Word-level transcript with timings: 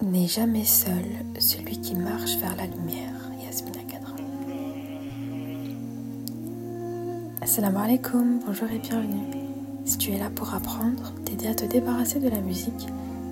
N'est 0.00 0.28
jamais 0.28 0.64
seul 0.64 0.92
celui 1.40 1.80
qui 1.80 1.96
marche 1.96 2.36
vers 2.36 2.54
la 2.54 2.66
lumière. 2.66 3.14
Yasmina 3.44 3.82
Kadra. 3.90 4.14
Assalamu 7.40 7.78
alaikum, 7.78 8.38
bonjour 8.46 8.70
et 8.70 8.78
bienvenue. 8.78 9.26
Si 9.84 9.98
tu 9.98 10.12
es 10.12 10.18
là 10.18 10.30
pour 10.30 10.54
apprendre, 10.54 11.12
t'aider 11.24 11.48
à 11.48 11.54
te 11.56 11.64
débarrasser 11.64 12.20
de 12.20 12.28
la 12.28 12.40
musique, 12.40 12.86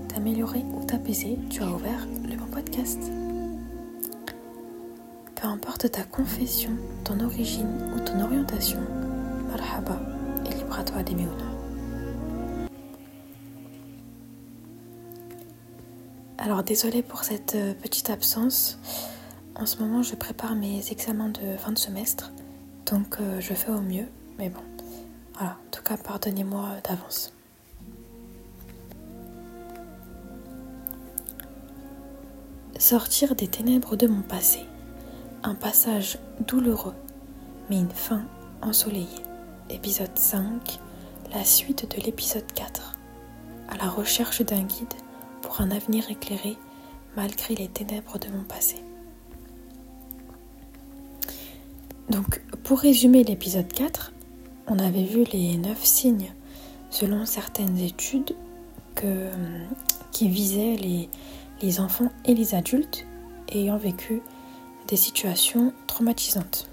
t'améliorer 0.08 0.64
ou 0.74 0.84
t'apaiser, 0.84 1.38
tu 1.50 1.62
as 1.62 1.68
ouvert 1.68 2.04
le 2.28 2.36
bon 2.36 2.46
podcast. 2.46 3.00
Peu 5.36 5.46
importe 5.46 5.92
ta 5.92 6.02
confession, 6.02 6.70
ton 7.04 7.20
origine 7.20 7.92
ou 7.94 8.00
ton 8.00 8.20
orientation, 8.20 8.80
marhaba 9.48 10.00
et 10.44 10.54
libre 10.54 10.80
à 10.80 10.82
toi 10.82 11.04
d'aimer 11.04 11.26
ou 11.26 11.42
non. 11.44 11.55
Alors 16.46 16.62
désolée 16.62 17.02
pour 17.02 17.24
cette 17.24 17.56
euh, 17.56 17.74
petite 17.74 18.08
absence. 18.08 18.78
En 19.56 19.66
ce 19.66 19.78
moment, 19.78 20.04
je 20.04 20.14
prépare 20.14 20.54
mes 20.54 20.92
examens 20.92 21.30
de 21.30 21.56
fin 21.56 21.72
de 21.72 21.78
semestre, 21.78 22.30
donc 22.88 23.16
euh, 23.20 23.40
je 23.40 23.52
fais 23.52 23.72
au 23.72 23.80
mieux. 23.80 24.06
Mais 24.38 24.48
bon, 24.48 24.60
voilà. 25.34 25.54
En 25.54 25.70
tout 25.72 25.82
cas, 25.82 25.96
pardonnez-moi 25.96 26.68
d'avance. 26.88 27.32
Sortir 32.78 33.34
des 33.34 33.48
ténèbres 33.48 33.96
de 33.96 34.06
mon 34.06 34.22
passé. 34.22 34.60
Un 35.42 35.56
passage 35.56 36.16
douloureux, 36.46 36.94
mais 37.70 37.80
une 37.80 37.90
fin 37.90 38.22
ensoleillée. 38.62 39.24
Épisode 39.68 40.16
5, 40.16 40.78
la 41.34 41.44
suite 41.44 41.90
de 41.90 42.00
l'épisode 42.02 42.46
4. 42.54 42.94
À 43.68 43.78
la 43.78 43.90
recherche 43.90 44.42
d'un 44.42 44.62
guide 44.62 44.94
pour 45.46 45.60
un 45.60 45.70
avenir 45.70 46.10
éclairé 46.10 46.56
malgré 47.16 47.54
les 47.54 47.68
ténèbres 47.68 48.18
de 48.18 48.28
mon 48.28 48.42
passé. 48.42 48.76
Donc, 52.10 52.42
pour 52.64 52.80
résumer 52.80 53.22
l'épisode 53.22 53.72
4, 53.72 54.12
on 54.66 54.78
avait 54.80 55.04
vu 55.04 55.22
les 55.32 55.56
9 55.56 55.82
signes 55.84 56.32
selon 56.90 57.24
certaines 57.26 57.78
études 57.78 58.34
qui 60.10 60.28
visaient 60.28 60.76
les, 60.76 61.08
les 61.62 61.80
enfants 61.80 62.10
et 62.24 62.34
les 62.34 62.54
adultes 62.54 63.06
ayant 63.52 63.76
vécu 63.76 64.22
des 64.88 64.96
situations 64.96 65.72
traumatisantes. 65.86 66.68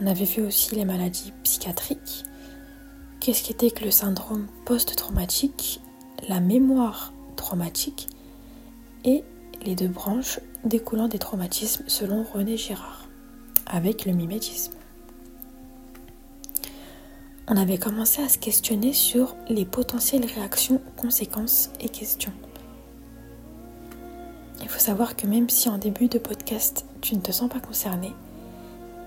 On 0.00 0.06
avait 0.08 0.24
vu 0.24 0.42
aussi 0.42 0.74
les 0.74 0.84
maladies 0.84 1.32
psychiatriques, 1.44 2.24
qu'est-ce 3.20 3.44
qu'était 3.44 3.70
que 3.70 3.84
le 3.84 3.92
syndrome 3.92 4.48
post-traumatique, 4.64 5.80
la 6.28 6.40
mémoire 6.40 7.13
traumatique 7.34 8.08
et 9.04 9.24
les 9.62 9.74
deux 9.74 9.88
branches 9.88 10.40
découlant 10.64 11.08
des 11.08 11.18
traumatismes 11.18 11.84
selon 11.86 12.24
René 12.24 12.56
Girard, 12.56 13.08
avec 13.66 14.06
le 14.06 14.12
mimétisme. 14.12 14.72
On 17.46 17.56
avait 17.56 17.78
commencé 17.78 18.22
à 18.22 18.28
se 18.28 18.38
questionner 18.38 18.94
sur 18.94 19.36
les 19.48 19.66
potentielles 19.66 20.24
réactions, 20.24 20.80
conséquences 20.96 21.70
et 21.80 21.90
questions. 21.90 22.32
Il 24.62 24.68
faut 24.68 24.78
savoir 24.78 25.14
que 25.14 25.26
même 25.26 25.50
si 25.50 25.68
en 25.68 25.76
début 25.76 26.08
de 26.08 26.18
podcast 26.18 26.86
tu 27.02 27.14
ne 27.14 27.20
te 27.20 27.32
sens 27.32 27.50
pas 27.50 27.60
concerné, 27.60 28.12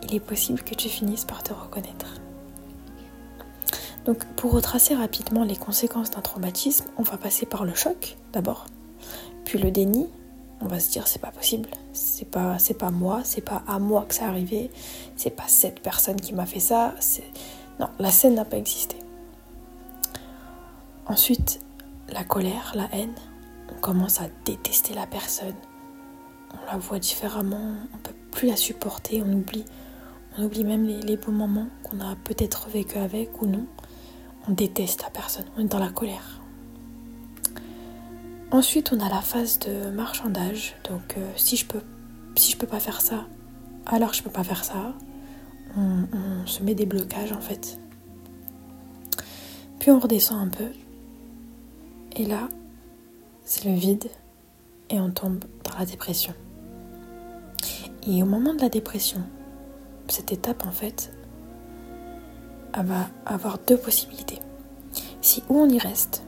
il 0.04 0.14
est 0.14 0.20
possible 0.20 0.62
que 0.62 0.76
tu 0.76 0.88
finisses 0.88 1.26
par 1.26 1.42
te 1.42 1.52
reconnaître. 1.52 2.22
Donc 4.08 4.24
pour 4.38 4.54
retracer 4.54 4.96
rapidement 4.96 5.44
les 5.44 5.58
conséquences 5.58 6.12
d'un 6.12 6.22
traumatisme, 6.22 6.86
on 6.98 7.04
va 7.04 7.18
passer 7.18 7.46
par 7.46 7.66
le 7.66 7.76
choc 7.76 8.16
d'abord, 8.32 8.66
puis 9.44 9.60
le 9.60 9.70
déni. 9.70 10.08
On 10.60 10.66
va 10.66 10.80
se 10.80 10.90
dire 10.90 11.08
c'est 11.08 11.22
pas 11.22 11.30
possible, 11.30 11.70
c'est 11.94 12.28
pas 12.28 12.58
c'est 12.58 12.74
pas 12.74 12.90
moi, 12.90 13.22
c'est 13.24 13.42
pas 13.42 13.62
à 13.68 13.78
moi 13.78 14.06
que 14.08 14.16
ça 14.16 14.28
arrivé, 14.28 14.72
c'est 15.18 15.30
pas 15.30 15.48
cette 15.48 15.82
personne 15.82 16.16
qui 16.20 16.34
m'a 16.34 16.48
fait 16.48 16.62
ça, 16.62 16.96
non, 17.80 17.90
la 18.00 18.10
scène 18.10 18.34
n'a 18.36 18.46
pas 18.46 18.58
existé. 18.58 18.96
Ensuite, 21.06 21.60
la 22.10 22.24
colère, 22.24 22.72
la 22.76 22.88
haine, 22.92 23.14
on 23.72 23.80
commence 23.80 24.20
à 24.20 24.30
détester 24.46 24.96
la 24.96 25.06
personne. 25.06 25.54
On 26.54 26.72
la 26.72 26.78
voit 26.80 26.98
différemment, 26.98 27.76
on 27.94 27.98
peut 27.98 28.16
plus 28.32 28.48
la 28.48 28.56
supporter, 28.56 29.22
on 29.22 29.32
oublie 29.32 29.66
on 30.38 30.44
oublie 30.44 30.64
même 30.64 30.86
les, 30.86 31.02
les 31.02 31.18
beaux 31.18 31.32
moments 31.32 31.68
qu'on 31.84 32.00
a 32.00 32.16
peut-être 32.24 32.70
vécu 32.70 32.98
avec 32.98 33.42
ou 33.42 33.48
non 33.48 33.66
on 34.48 34.54
déteste 34.54 35.04
la 35.04 35.10
personne, 35.10 35.46
on 35.58 35.62
est 35.62 35.72
dans 35.72 35.80
la 35.80 35.90
colère. 35.90 36.42
Ensuite, 38.50 38.94
on 38.94 39.00
a 39.02 39.10
la 39.10 39.22
phase 39.22 39.60
de 39.60 39.90
marchandage. 39.90 40.76
Donc, 40.90 41.18
euh, 41.18 41.32
si 41.36 41.58
je 41.58 41.66
peux, 41.66 41.82
si 42.36 42.52
je 42.52 42.58
peux 42.58 42.68
pas 42.68 42.80
faire 42.80 43.02
ça, 43.02 43.26
alors 43.86 44.14
je 44.14 44.24
peux 44.24 44.30
pas 44.30 44.44
faire 44.44 44.64
ça. 44.64 44.94
On, 45.76 46.06
on, 46.14 46.48
se 46.48 46.64
met 46.64 46.74
des 46.74 46.86
blocages 46.86 47.34
en 47.34 47.42
fait. 47.42 47.78
Puis 49.80 49.92
on 49.92 50.00
redescend 50.00 50.40
un 50.40 50.50
peu. 50.50 50.72
Et 52.16 52.26
là, 52.26 52.48
c'est 53.44 53.66
le 53.66 53.76
vide 53.76 54.10
et 54.90 55.00
on 55.00 55.12
tombe 55.12 55.44
dans 55.66 55.78
la 55.78 55.86
dépression. 55.86 56.34
Et 58.08 58.24
au 58.24 58.26
moment 58.26 58.54
de 58.54 58.62
la 58.62 58.70
dépression, 58.70 59.22
cette 60.08 60.32
étape 60.32 60.66
en 60.66 60.72
fait, 60.72 61.12
va 62.84 63.08
avoir 63.26 63.58
deux 63.68 63.78
possibilités. 63.78 64.40
Si 65.22 65.44
ou 65.50 65.60
on 65.60 65.70
y 65.70 65.80
reste 65.80 66.24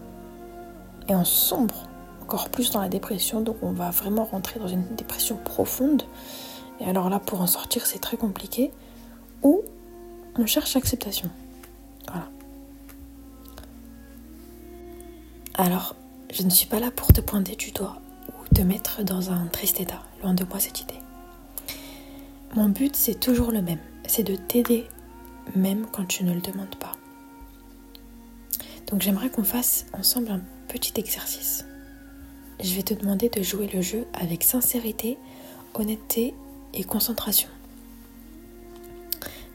et 1.08 1.16
on 1.16 1.26
sombre 1.26 1.88
encore 2.22 2.50
plus 2.50 2.72
dans 2.72 2.82
la 2.82 2.90
dépression, 2.90 3.42
donc 3.42 3.58
on 3.64 3.72
va 3.72 3.90
vraiment 3.90 4.24
rentrer 4.26 4.60
dans 4.60 4.68
une 4.68 4.86
dépression 4.96 5.38
profonde, 5.38 6.04
et 6.80 6.86
alors 6.86 7.10
là 7.10 7.20
pour 7.20 7.42
en 7.42 7.48
sortir 7.48 7.86
c'est 7.86 8.00
très 8.00 8.18
compliqué, 8.18 8.72
ou 9.42 9.62
on 10.38 10.46
cherche 10.46 10.76
l'acceptation. 10.76 11.30
Voilà. 12.08 12.30
Alors, 15.56 15.96
je 16.32 16.44
ne 16.44 16.50
suis 16.50 16.68
pas 16.68 16.80
là 16.80 16.92
pour 16.92 17.12
te 17.12 17.22
pointer 17.22 17.56
du 17.56 17.72
doigt 17.72 17.98
ou 18.30 18.54
te 18.54 18.62
mettre 18.62 19.04
dans 19.04 19.32
un 19.32 19.48
triste 19.48 19.82
état, 19.82 20.04
loin 20.22 20.34
de 20.34 20.44
moi 20.46 20.60
cette 20.60 20.82
idée. 20.82 21.00
Mon 22.56 22.70
but 22.70 22.96
c'est 22.96 23.20
toujours 23.20 23.52
le 23.52 23.62
même, 23.62 23.80
c'est 24.08 24.24
de 24.24 24.36
t'aider 24.36 24.88
même 25.56 25.86
quand 25.92 26.06
tu 26.06 26.24
ne 26.24 26.34
le 26.34 26.42
demandes 26.42 26.76
pas. 26.76 26.94
Donc 28.88 29.02
j'aimerais 29.02 29.30
qu'on 29.30 29.44
fasse 29.44 29.86
ensemble 29.94 30.32
un 30.32 30.42
petit 30.68 30.94
exercice. 31.00 31.66
Je 32.62 32.74
vais 32.74 32.84
te 32.84 32.94
demander 32.94 33.30
de 33.30 33.42
jouer 33.42 33.70
le 33.74 33.82
jeu 33.82 34.06
avec 34.14 34.44
sincérité, 34.44 35.18
honnêteté 35.74 36.34
et 36.74 36.84
concentration. 36.84 37.50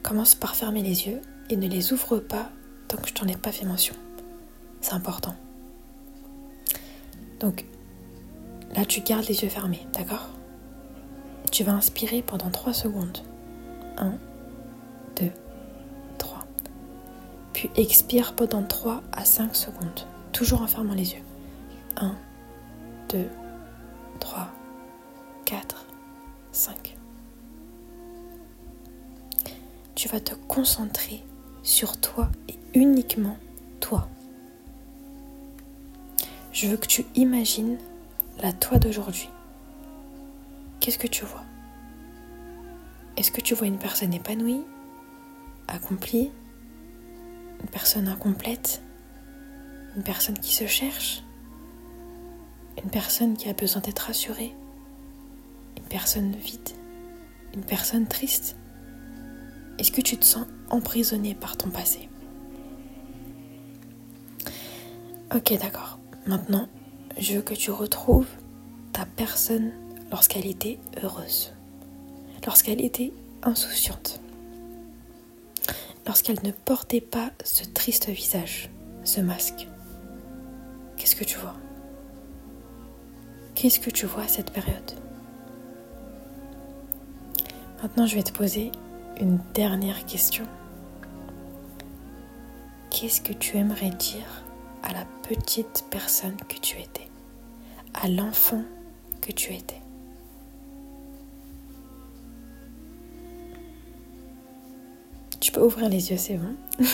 Commence 0.03 0.35
par 0.35 0.55
fermer 0.55 0.81
les 0.81 1.07
yeux 1.07 1.21
et 1.49 1.57
ne 1.57 1.67
les 1.67 1.93
ouvre 1.93 2.19
pas 2.19 2.49
tant 2.87 2.97
que 2.97 3.09
je 3.09 3.13
t'en 3.13 3.27
ai 3.27 3.35
pas 3.35 3.51
fait 3.51 3.65
mention. 3.65 3.95
C'est 4.81 4.93
important. 4.93 5.35
Donc 7.39 7.65
là 8.75 8.85
tu 8.85 9.01
gardes 9.01 9.27
les 9.27 9.41
yeux 9.41 9.49
fermés, 9.49 9.85
d'accord? 9.93 10.29
Tu 11.51 11.63
vas 11.63 11.73
inspirer 11.73 12.21
pendant 12.21 12.49
3 12.49 12.73
secondes. 12.73 13.19
1, 13.97 14.13
puis 17.55 17.71
expire 17.77 18.35
pendant 18.35 18.63
3 18.63 19.01
à 19.13 19.23
5 19.23 19.55
secondes, 19.55 20.05
toujours 20.33 20.61
en 20.61 20.67
fermant 20.67 20.93
les 20.93 21.13
yeux. 21.13 21.23
1, 21.95 22.13
2, 23.07 23.29
3, 24.19 24.49
4, 25.45 25.85
5. 26.51 26.97
Tu 29.95 30.09
vas 30.09 30.19
te 30.19 30.35
concentrer 30.49 31.23
sur 31.63 31.97
toi 31.97 32.29
et 32.49 32.55
uniquement 32.77 33.37
toi. 33.79 34.09
Je 36.51 36.67
veux 36.67 36.75
que 36.75 36.87
tu 36.87 37.05
imagines 37.15 37.77
la 38.43 38.51
toi 38.51 38.79
d'aujourd'hui. 38.79 39.29
Qu'est-ce 40.81 40.99
que 40.99 41.07
tu 41.07 41.23
vois? 41.23 41.43
Est-ce 43.15 43.31
que 43.31 43.39
tu 43.39 43.55
vois 43.55 43.67
une 43.67 43.79
personne 43.79 44.13
épanouie, 44.13 44.65
accomplie, 45.69 46.31
une 47.65 47.71
personne 47.71 48.07
incomplète, 48.07 48.83
une 49.95 50.03
personne 50.03 50.37
qui 50.37 50.53
se 50.53 50.67
cherche, 50.67 51.23
une 52.77 52.91
personne 52.91 53.35
qui 53.35 53.49
a 53.49 53.53
besoin 53.53 53.81
d'être 53.81 54.01
rassurée, 54.01 54.53
une 55.75 55.85
personne 55.85 56.35
vide, 56.35 56.69
une 57.55 57.63
personne 57.63 58.05
triste. 58.05 58.55
Est-ce 59.79 59.91
que 59.91 60.01
tu 60.01 60.15
te 60.15 60.25
sens 60.25 60.45
emprisonné 60.69 61.33
par 61.33 61.57
ton 61.57 61.71
passé? 61.71 62.07
Ok, 65.35 65.57
d'accord. 65.59 65.97
Maintenant, 66.27 66.69
je 67.17 67.33
veux 67.33 67.41
que 67.41 67.55
tu 67.55 67.71
retrouves 67.71 68.29
ta 68.93 69.07
personne 69.07 69.71
lorsqu'elle 70.11 70.45
était 70.45 70.77
heureuse, 71.01 71.51
lorsqu'elle 72.45 72.85
était 72.85 73.11
insouciante 73.41 74.21
lorsqu'elle 76.05 76.41
ne 76.43 76.51
portait 76.51 77.01
pas 77.01 77.31
ce 77.43 77.63
triste 77.63 78.09
visage, 78.09 78.69
ce 79.03 79.21
masque. 79.21 79.67
Qu'est-ce 80.97 81.15
que 81.15 81.23
tu 81.23 81.37
vois? 81.37 81.55
Qu'est-ce 83.55 83.79
que 83.79 83.89
tu 83.89 84.05
vois 84.05 84.23
à 84.23 84.27
cette 84.27 84.51
période? 84.51 84.91
Maintenant, 87.81 88.05
je 88.05 88.15
vais 88.15 88.23
te 88.23 88.31
poser 88.31 88.71
une 89.19 89.39
dernière 89.53 90.05
question. 90.05 90.45
Qu'est-ce 92.89 93.21
que 93.21 93.33
tu 93.33 93.57
aimerais 93.57 93.91
dire 93.91 94.43
à 94.83 94.93
la 94.93 95.05
petite 95.27 95.85
personne 95.89 96.37
que 96.47 96.59
tu 96.59 96.79
étais, 96.79 97.07
à 97.93 98.07
l'enfant 98.07 98.63
que 99.21 99.31
tu 99.31 99.53
étais? 99.53 99.84
Ouvrir 105.61 105.89
les 105.89 106.11
yeux, 106.11 106.17
c'est 106.17 106.37
bon. 106.37 106.55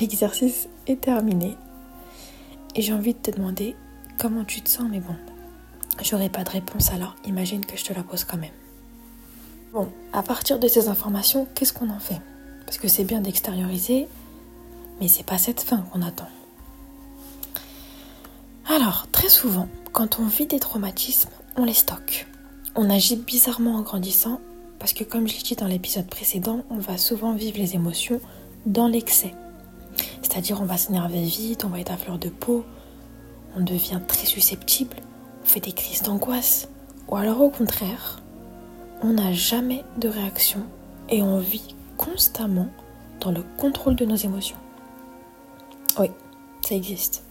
L'exercice 0.00 0.68
est 0.86 1.00
terminé. 1.00 1.56
Et 2.74 2.82
j'ai 2.82 2.92
envie 2.92 3.14
de 3.14 3.18
te 3.18 3.30
demander 3.30 3.76
comment 4.18 4.44
tu 4.44 4.62
te 4.62 4.68
sens, 4.68 4.86
mais 4.90 5.00
bon, 5.00 5.14
j'aurai 6.02 6.28
pas 6.28 6.44
de 6.44 6.50
réponse 6.50 6.90
alors 6.90 7.16
imagine 7.24 7.64
que 7.64 7.76
je 7.76 7.84
te 7.84 7.92
la 7.92 8.02
pose 8.02 8.24
quand 8.24 8.38
même. 8.38 8.50
Bon, 9.72 9.88
à 10.12 10.22
partir 10.22 10.58
de 10.58 10.68
ces 10.68 10.88
informations, 10.88 11.46
qu'est-ce 11.54 11.72
qu'on 11.72 11.90
en 11.90 11.98
fait? 11.98 12.20
Parce 12.66 12.78
que 12.78 12.88
c'est 12.88 13.04
bien 13.04 13.20
d'extérioriser, 13.20 14.08
mais 15.00 15.08
c'est 15.08 15.24
pas 15.24 15.38
cette 15.38 15.60
fin 15.60 15.78
qu'on 15.78 16.02
attend. 16.02 16.28
Alors, 18.68 19.06
très 19.12 19.28
souvent, 19.28 19.68
quand 19.92 20.18
on 20.18 20.26
vit 20.26 20.46
des 20.46 20.60
traumatismes, 20.60 21.30
on 21.56 21.64
les 21.64 21.74
stocke. 21.74 22.26
On 22.74 22.88
agit 22.88 23.16
bizarrement 23.16 23.76
en 23.76 23.82
grandissant 23.82 24.40
parce 24.82 24.94
que 24.94 25.04
comme 25.04 25.28
je 25.28 25.34
l'ai 25.34 25.42
dit 25.42 25.54
dans 25.54 25.68
l'épisode 25.68 26.08
précédent, 26.08 26.64
on 26.68 26.78
va 26.78 26.98
souvent 26.98 27.34
vivre 27.34 27.56
les 27.56 27.76
émotions 27.76 28.20
dans 28.66 28.88
l'excès. 28.88 29.32
C'est-à-dire 30.22 30.60
on 30.60 30.64
va 30.64 30.76
s'énerver 30.76 31.22
vite, 31.22 31.64
on 31.64 31.68
va 31.68 31.78
être 31.78 31.92
à 31.92 31.96
fleur 31.96 32.18
de 32.18 32.28
peau, 32.28 32.64
on 33.56 33.60
devient 33.60 34.00
très 34.08 34.26
susceptible, 34.26 34.96
on 35.44 35.46
fait 35.46 35.60
des 35.60 35.70
crises 35.70 36.02
d'angoisse. 36.02 36.68
Ou 37.06 37.14
alors 37.14 37.42
au 37.42 37.48
contraire, 37.48 38.24
on 39.02 39.12
n'a 39.12 39.32
jamais 39.32 39.84
de 39.98 40.08
réaction 40.08 40.66
et 41.08 41.22
on 41.22 41.38
vit 41.38 41.76
constamment 41.96 42.66
dans 43.20 43.30
le 43.30 43.44
contrôle 43.58 43.94
de 43.94 44.04
nos 44.04 44.16
émotions. 44.16 44.58
Oui, 45.96 46.08
ça 46.66 46.74
existe. 46.74 47.22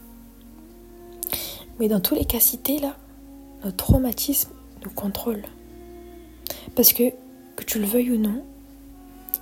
Mais 1.81 1.89
dans 1.89 2.00
tous 2.00 2.15
les 2.15 2.24
cas 2.24 2.39
cités 2.39 2.80
là, 2.80 2.95
nos 3.65 3.71
traumatismes 3.71 4.53
nous 4.86 4.92
contrôlent. 4.92 5.44
Parce 6.77 6.94
que 6.94 7.12
que 7.61 7.65
tu 7.65 7.79
le 7.79 7.85
veuilles 7.85 8.11
ou 8.11 8.17
non, 8.17 8.43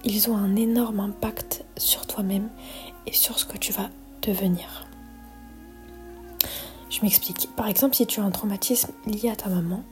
ils 0.03 0.29
ont 0.29 0.35
un 0.35 0.57
énorme 0.57 0.99
impact 0.99 1.63
sur 1.77 2.05
toi-même 2.05 2.49
et 3.07 3.13
sur 3.13 3.39
ce 3.39 3.45
que 3.45 3.57
tu 3.57 3.71
vas 3.71 3.89
devenir. 4.21 4.85
Je 6.89 7.01
m'explique. 7.01 7.49
Par 7.55 7.67
exemple, 7.67 7.95
si 7.95 8.05
tu 8.05 8.19
as 8.19 8.23
un 8.23 8.31
traumatisme 8.31 8.91
lié 9.05 9.29
à 9.29 9.37
ta 9.37 9.47
maman, 9.47 9.83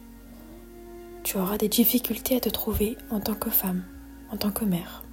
tu 1.24 1.38
auras 1.38 1.58
des 1.58 1.70
difficultés 1.70 2.36
à 2.36 2.40
te 2.42 2.50
trouver 2.50 2.98
en 3.12 3.22
tant 3.22 3.36
que 3.36 3.50
femme, 3.50 3.84
en 4.32 4.36
tant 4.36 4.52
que 4.52 4.66
mère. 4.66 5.04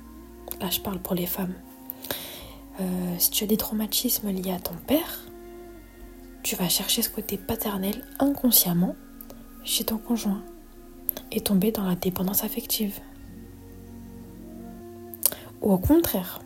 Là, 0.60 0.70
je 0.70 0.80
parle 0.80 0.98
pour 0.98 1.14
les 1.14 1.26
femmes. 1.26 1.54
Euh, 2.80 3.14
si 3.18 3.30
tu 3.30 3.44
as 3.44 3.46
des 3.46 3.56
traumatismes 3.56 4.30
liés 4.30 4.52
à 4.52 4.58
ton 4.58 4.74
père, 4.74 5.20
tu 6.42 6.56
vas 6.56 6.68
chercher 6.68 7.02
ce 7.02 7.10
côté 7.10 7.38
paternel 7.38 8.04
inconsciemment 8.18 8.96
chez 9.62 9.84
ton 9.84 9.98
conjoint 9.98 10.42
et 11.32 11.40
tomber 11.40 11.72
dans 11.72 11.84
la 11.84 11.94
dépendance 11.94 12.44
affective. 12.44 13.00
Ou 15.62 15.72
au 15.72 15.78
contraire, 15.78 16.40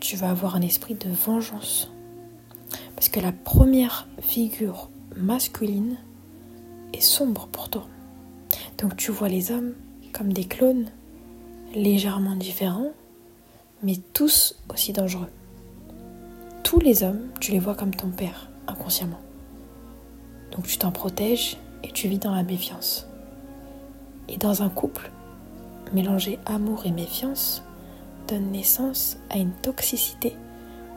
tu 0.00 0.16
vas 0.16 0.30
avoir 0.30 0.56
un 0.56 0.62
esprit 0.62 0.94
de 0.94 1.10
vengeance. 1.10 1.90
Parce 2.94 3.08
que 3.08 3.20
la 3.20 3.32
première 3.32 4.08
figure 4.20 4.90
masculine 5.16 5.96
est 6.92 7.00
sombre 7.00 7.48
pour 7.48 7.68
toi. 7.68 7.86
Donc 8.78 8.96
tu 8.96 9.10
vois 9.10 9.28
les 9.28 9.50
hommes 9.50 9.74
comme 10.12 10.32
des 10.32 10.44
clones, 10.44 10.90
légèrement 11.74 12.36
différents, 12.36 12.92
mais 13.82 13.96
tous 14.12 14.56
aussi 14.72 14.92
dangereux. 14.92 15.30
Tous 16.62 16.80
les 16.80 17.02
hommes, 17.02 17.28
tu 17.40 17.52
les 17.52 17.58
vois 17.58 17.74
comme 17.74 17.94
ton 17.94 18.10
père, 18.10 18.50
inconsciemment. 18.66 19.20
Donc 20.52 20.66
tu 20.66 20.78
t'en 20.78 20.92
protèges 20.92 21.56
et 21.82 21.90
tu 21.90 22.08
vis 22.08 22.18
dans 22.18 22.34
la 22.34 22.42
méfiance. 22.42 23.07
Et 24.28 24.36
dans 24.36 24.62
un 24.62 24.68
couple, 24.68 25.10
mélanger 25.92 26.38
amour 26.46 26.86
et 26.86 26.90
méfiance 26.90 27.62
donne 28.26 28.50
naissance 28.50 29.16
à 29.30 29.38
une 29.38 29.52
toxicité 29.52 30.36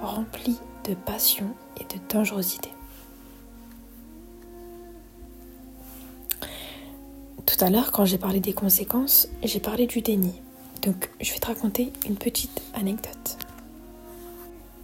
remplie 0.01 0.59
de 0.83 0.93
passion 0.93 1.47
et 1.79 1.83
de 1.83 1.99
dangerosité. 2.09 2.69
Tout 7.45 7.65
à 7.65 7.69
l'heure, 7.69 7.91
quand 7.91 8.05
j'ai 8.05 8.17
parlé 8.17 8.39
des 8.39 8.53
conséquences, 8.53 9.27
j'ai 9.43 9.59
parlé 9.59 9.85
du 9.85 10.01
déni. 10.01 10.33
Donc, 10.81 11.09
je 11.21 11.31
vais 11.31 11.39
te 11.39 11.45
raconter 11.45 11.93
une 12.07 12.15
petite 12.15 12.61
anecdote. 12.73 13.37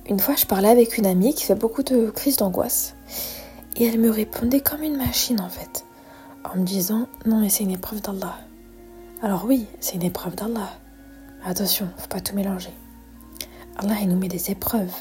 Une 0.08 0.20
fois, 0.20 0.36
je 0.36 0.46
parlais 0.46 0.70
avec 0.70 0.98
une 0.98 1.08
amie 1.08 1.34
qui 1.34 1.44
fait 1.44 1.56
beaucoup 1.56 1.84
de 1.84 2.12
crises 2.12 2.38
d'angoisse. 2.38 2.96
Et 3.76 3.86
elle 3.86 4.00
me 4.00 4.12
répondait 4.12 4.62
comme 4.62 4.84
une 4.84 4.98
machine 4.98 5.42
en 5.42 5.50
fait 5.50 5.87
en 6.54 6.58
me 6.60 6.66
disant 6.66 7.08
non 7.26 7.40
mais 7.40 7.50
c'est 7.50 7.64
une 7.64 7.72
épreuve 7.72 8.02
d'Allah. 8.02 8.38
Alors 9.22 9.46
oui, 9.46 9.66
c'est 9.80 9.96
une 9.96 10.04
épreuve 10.04 10.36
d'Allah. 10.36 10.70
Mais 11.40 11.52
attention, 11.52 11.90
faut 11.98 12.08
pas 12.08 12.22
tout 12.22 12.36
mélanger. 12.36 12.72
Allah 13.78 13.96
il 14.02 14.10
nous 14.10 14.18
met 14.18 14.28
des 14.28 14.52
épreuves. 14.52 14.94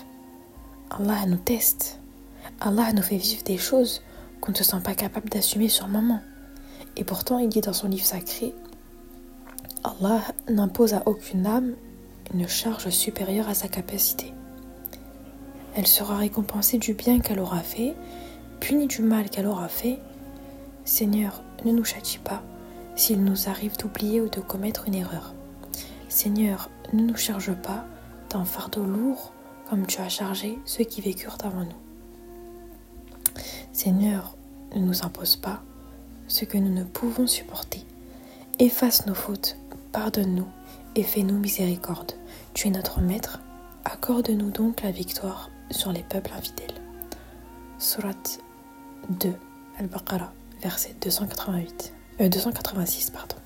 Allah 0.90 1.26
nous 1.26 1.36
teste. 1.36 2.00
Allah 2.60 2.92
nous 2.92 3.02
fait 3.02 3.16
vivre 3.16 3.42
des 3.44 3.58
choses 3.58 4.02
qu'on 4.40 4.52
ne 4.52 4.56
se 4.56 4.64
sent 4.64 4.80
pas 4.82 4.94
capable 4.94 5.28
d'assumer 5.28 5.68
sur 5.68 5.88
moment. 5.88 6.20
Et 6.96 7.04
pourtant, 7.04 7.38
il 7.38 7.48
dit 7.48 7.60
dans 7.60 7.72
son 7.72 7.88
livre 7.88 8.06
sacré 8.06 8.54
Allah 9.84 10.20
n'impose 10.48 10.94
à 10.94 11.02
aucune 11.06 11.46
âme 11.46 11.74
une 12.34 12.48
charge 12.48 12.88
supérieure 12.90 13.48
à 13.48 13.54
sa 13.54 13.68
capacité. 13.68 14.32
Elle 15.76 15.86
sera 15.86 16.16
récompensée 16.16 16.78
du 16.78 16.94
bien 16.94 17.20
qu'elle 17.20 17.38
aura 17.38 17.60
fait, 17.60 17.94
punie 18.60 18.86
du 18.86 19.02
mal 19.02 19.28
qu'elle 19.30 19.46
aura 19.46 19.68
fait, 19.68 19.98
Seigneur, 20.86 21.42
ne 21.64 21.72
nous 21.72 21.84
châtie 21.84 22.18
pas 22.18 22.44
s'il 22.94 23.24
nous 23.24 23.48
arrive 23.48 23.76
d'oublier 23.76 24.20
ou 24.20 24.28
de 24.28 24.40
commettre 24.40 24.86
une 24.86 24.94
erreur. 24.94 25.34
Seigneur, 26.08 26.70
ne 26.92 27.02
nous 27.02 27.16
charge 27.16 27.52
pas 27.54 27.84
d'un 28.30 28.44
fardeau 28.44 28.84
lourd 28.84 29.32
comme 29.68 29.84
tu 29.86 30.00
as 30.00 30.08
chargé 30.08 30.60
ceux 30.64 30.84
qui 30.84 31.00
vécurent 31.00 31.38
avant 31.42 31.64
nous. 31.64 33.42
Seigneur, 33.72 34.36
ne 34.76 34.80
nous 34.80 35.04
impose 35.04 35.34
pas 35.34 35.60
ce 36.28 36.44
que 36.44 36.56
nous 36.56 36.72
ne 36.72 36.84
pouvons 36.84 37.26
supporter. 37.26 37.84
Efface 38.60 39.06
nos 39.06 39.14
fautes, 39.14 39.56
pardonne-nous 39.90 40.48
et 40.94 41.02
fais-nous 41.02 41.38
miséricorde. 41.38 42.12
Tu 42.54 42.68
es 42.68 42.70
notre 42.70 43.00
Maître, 43.00 43.40
accorde-nous 43.84 44.50
donc 44.50 44.82
la 44.82 44.92
victoire 44.92 45.50
sur 45.72 45.90
les 45.90 46.04
peuples 46.04 46.32
infidèles. 46.32 46.80
Surat 47.78 48.14
2 49.10 49.34
Al-Baqarah 49.80 50.32
verset 50.66 50.96
288, 51.00 51.92
286. 52.18 53.08
Euh, 53.08 53.12
pardon. 53.12 53.36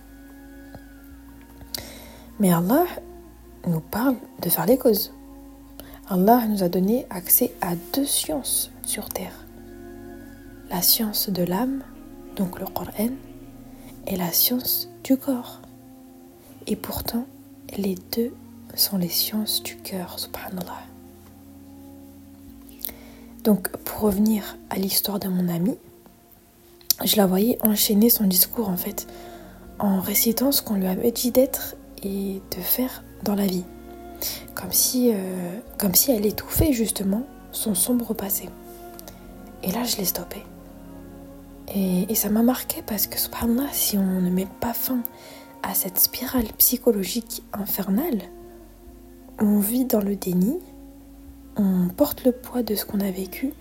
Mais 2.39 2.51
Allah 2.51 2.87
nous 3.67 3.81
parle 3.81 4.17
de 4.41 4.49
faire 4.49 4.65
les 4.65 4.79
causes. 4.79 5.13
Allah 6.09 6.47
nous 6.49 6.63
a 6.63 6.71
donné 6.71 7.07
accès 7.11 7.53
à 7.61 7.75
deux 7.93 8.07
sciences 8.07 8.71
sur 8.87 9.11
terre. 9.11 9.45
La 10.71 10.81
science 10.81 11.29
de 11.29 11.43
l'âme, 11.43 11.83
donc 12.37 12.59
le 12.59 12.65
Coran, 12.65 13.11
et 14.07 14.17
la 14.17 14.33
science 14.33 14.89
du 15.05 15.19
corps. 15.19 15.61
Et 16.67 16.77
pourtant, 16.77 17.27
les 17.77 17.97
deux 18.17 18.33
sont 18.75 18.97
les 18.97 19.11
sciences 19.11 19.63
du 19.63 19.77
cœur, 19.77 20.19
subhanallah. 20.19 20.85
Donc, 23.45 23.69
pour 23.85 24.01
revenir 24.01 24.57
à 24.71 24.77
l'histoire 24.77 25.19
de 25.19 25.29
mon 25.29 25.49
ami, 25.49 25.77
je 27.05 27.17
la 27.17 27.27
voyais 27.27 27.59
enchaîner 27.63 28.11
son 28.11 28.25
discours 28.25 28.69
en 28.69 28.77
fait, 28.77 29.07
en 29.79 30.01
récitant 30.01 30.53
ce 30.53 30.63
qu'on 30.63 30.75
lui 30.75 30.87
avait 30.87 31.13
dit 31.13 31.31
d'être 31.31 31.77
et 32.03 32.41
de 32.57 32.61
faire 32.61 33.05
dans 33.23 33.35
la 33.35 33.47
vie. 33.47 33.65
Comme 34.55 34.73
si, 34.73 35.11
euh, 35.13 35.59
comme 35.79 35.95
si 35.95 36.13
elle 36.13 36.27
étouffait 36.27 36.73
justement 36.73 37.23
son 37.53 37.75
sombre 37.75 38.15
passé. 38.15 38.49
Et 39.63 39.73
là, 39.73 39.85
je 39.85 39.97
l'ai 39.97 40.05
stoppé. 40.05 40.43
Et, 41.75 42.15
ça 42.15 42.29
m'a 42.29 42.43
marqué 42.43 42.83
parce 42.83 43.07
que, 43.07 43.19
subhanallah, 43.19 43.69
si 43.73 43.97
on 43.97 44.21
ne 44.21 44.31
met 44.31 44.49
pas 44.61 44.73
fin 44.73 45.01
à 45.63 45.75
cette 45.75 45.99
spirale 45.99 46.47
psychologique 46.59 47.43
infernale, 47.53 48.23
on 49.39 49.59
vit 49.59 49.85
dans 49.85 50.01
le 50.01 50.17
déni, 50.17 50.59
on 51.57 51.89
porte 51.89 52.25
le 52.25 52.33
poids 52.33 52.63
de 52.63 52.75
ce 52.75 52.85
qu'on 52.85 53.01
a 53.01 53.11
vécu 53.11 53.53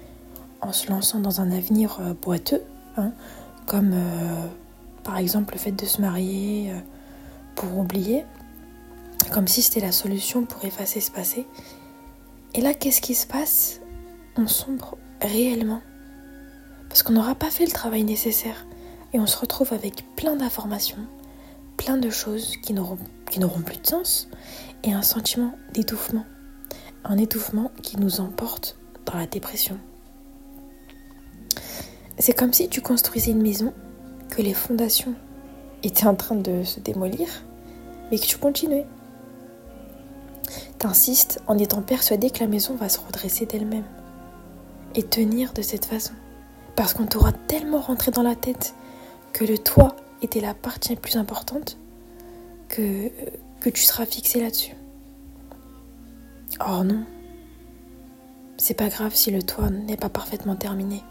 en 0.61 0.73
se 0.73 0.89
lançant 0.89 1.19
dans 1.19 1.39
un 1.39 1.51
avenir 1.51 1.99
euh, 2.01 2.13
boiteux, 2.19 2.63
Hein, 2.97 3.11
comme 3.65 3.91
euh, 3.93 4.47
par 5.03 5.17
exemple 5.17 5.53
le 5.53 5.59
fait 5.59 5.71
de 5.71 5.85
se 5.85 6.01
marier 6.01 6.71
euh, 6.71 6.79
pour 7.55 7.77
oublier, 7.77 8.25
comme 9.31 9.47
si 9.47 9.61
c'était 9.61 9.79
la 9.79 9.91
solution 9.91 10.45
pour 10.45 10.63
effacer 10.65 10.99
ce 11.01 11.11
passé. 11.11 11.45
Et 12.55 12.61
là, 12.61 12.73
qu'est-ce 12.73 13.01
qui 13.01 13.13
se 13.13 13.27
passe? 13.27 13.79
On 14.35 14.47
sombre 14.47 14.97
réellement. 15.21 15.81
Parce 16.87 17.03
qu'on 17.03 17.13
n'aura 17.13 17.35
pas 17.35 17.51
fait 17.51 17.65
le 17.65 17.71
travail 17.71 18.03
nécessaire. 18.03 18.65
Et 19.13 19.19
on 19.19 19.27
se 19.27 19.37
retrouve 19.37 19.73
avec 19.73 20.05
plein 20.15 20.35
d'informations, 20.35 21.05
plein 21.77 21.97
de 21.97 22.09
choses 22.09 22.57
qui 22.57 22.73
n'auront 22.73 22.97
plus 23.65 23.77
de 23.77 23.87
sens 23.87 24.29
et 24.83 24.93
un 24.93 25.01
sentiment 25.01 25.53
d'étouffement. 25.73 26.25
Un 27.03 27.17
étouffement 27.17 27.71
qui 27.81 27.97
nous 27.97 28.19
emporte 28.19 28.77
dans 29.05 29.17
la 29.17 29.25
dépression. 29.25 29.79
C'est 32.19 32.33
comme 32.33 32.51
si 32.51 32.67
tu 32.67 32.81
construisais 32.81 33.31
une 33.31 33.41
maison, 33.41 33.73
que 34.29 34.41
les 34.41 34.53
fondations 34.53 35.15
étaient 35.83 36.05
en 36.05 36.15
train 36.15 36.35
de 36.35 36.63
se 36.63 36.81
démolir, 36.81 37.27
mais 38.11 38.19
que 38.19 38.25
tu 38.25 38.37
continuais. 38.37 38.85
T'insistes 40.77 41.41
en 41.47 41.57
étant 41.57 41.81
persuadé 41.81 42.29
que 42.29 42.39
la 42.39 42.47
maison 42.47 42.75
va 42.75 42.89
se 42.89 42.99
redresser 42.99 43.45
d'elle-même 43.45 43.85
et 44.95 45.03
tenir 45.03 45.53
de 45.53 45.61
cette 45.61 45.85
façon. 45.85 46.13
Parce 46.75 46.93
qu'on 46.93 47.05
t'aura 47.05 47.31
tellement 47.31 47.79
rentré 47.79 48.11
dans 48.11 48.23
la 48.23 48.35
tête 48.35 48.75
que 49.33 49.45
le 49.45 49.57
toit 49.57 49.95
était 50.21 50.41
la 50.41 50.53
partie 50.53 50.93
la 50.93 50.99
plus 50.99 51.15
importante 51.15 51.77
que, 52.67 53.09
que 53.61 53.69
tu 53.69 53.81
seras 53.81 54.05
fixé 54.05 54.41
là-dessus. 54.41 54.75
Or 56.59 56.83
non. 56.83 57.03
C'est 58.57 58.73
pas 58.73 58.89
grave 58.89 59.15
si 59.15 59.31
le 59.31 59.41
toit 59.41 59.69
n'est 59.69 59.97
pas 59.97 60.09
parfaitement 60.09 60.55
terminé. 60.55 61.01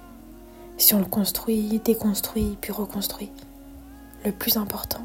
Si 0.78 0.94
on 0.94 1.00
le 1.00 1.06
construit, 1.06 1.80
déconstruit, 1.84 2.56
puis 2.60 2.72
reconstruit. 2.72 3.30
Le 4.24 4.30
plus 4.30 4.56
important, 4.56 5.04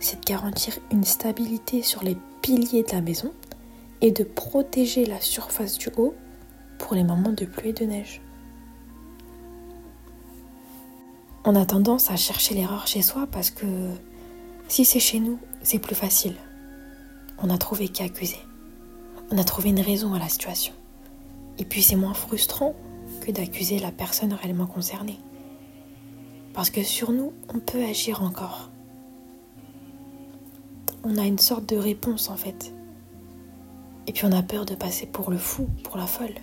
c'est 0.00 0.20
de 0.20 0.24
garantir 0.26 0.76
une 0.90 1.04
stabilité 1.04 1.82
sur 1.82 2.02
les 2.02 2.16
piliers 2.42 2.82
de 2.82 2.92
la 2.92 3.00
maison 3.00 3.32
et 4.00 4.10
de 4.10 4.24
protéger 4.24 5.06
la 5.06 5.20
surface 5.20 5.78
du 5.78 5.88
haut 5.96 6.14
pour 6.78 6.96
les 6.96 7.04
moments 7.04 7.32
de 7.32 7.44
pluie 7.44 7.70
et 7.70 7.72
de 7.72 7.84
neige. 7.84 8.20
On 11.44 11.54
a 11.54 11.64
tendance 11.64 12.10
à 12.10 12.16
chercher 12.16 12.54
l'erreur 12.54 12.86
chez 12.86 13.02
soi 13.02 13.28
parce 13.30 13.50
que 13.50 13.66
si 14.66 14.84
c'est 14.84 15.00
chez 15.00 15.20
nous, 15.20 15.38
c'est 15.62 15.78
plus 15.78 15.94
facile. 15.94 16.34
On 17.40 17.50
a 17.50 17.58
trouvé 17.58 17.88
qui 17.88 18.02
accuser. 18.02 18.40
On 19.30 19.38
a 19.38 19.44
trouvé 19.44 19.70
une 19.70 19.80
raison 19.80 20.12
à 20.12 20.18
la 20.18 20.28
situation. 20.28 20.74
Et 21.58 21.64
puis 21.64 21.82
c'est 21.82 21.96
moins 21.96 22.14
frustrant 22.14 22.74
que 23.24 23.32
d'accuser 23.32 23.78
la 23.78 23.90
personne 23.90 24.34
réellement 24.34 24.66
concernée. 24.66 25.18
Parce 26.52 26.68
que 26.68 26.82
sur 26.82 27.10
nous, 27.10 27.32
on 27.54 27.58
peut 27.58 27.82
agir 27.82 28.22
encore. 28.22 28.70
On 31.04 31.16
a 31.16 31.24
une 31.24 31.38
sorte 31.38 31.66
de 31.66 31.76
réponse 31.76 32.28
en 32.28 32.36
fait. 32.36 32.74
Et 34.06 34.12
puis 34.12 34.26
on 34.26 34.32
a 34.32 34.42
peur 34.42 34.66
de 34.66 34.74
passer 34.74 35.06
pour 35.06 35.30
le 35.30 35.38
fou, 35.38 35.68
pour 35.82 35.96
la 35.96 36.06
folle. 36.06 36.34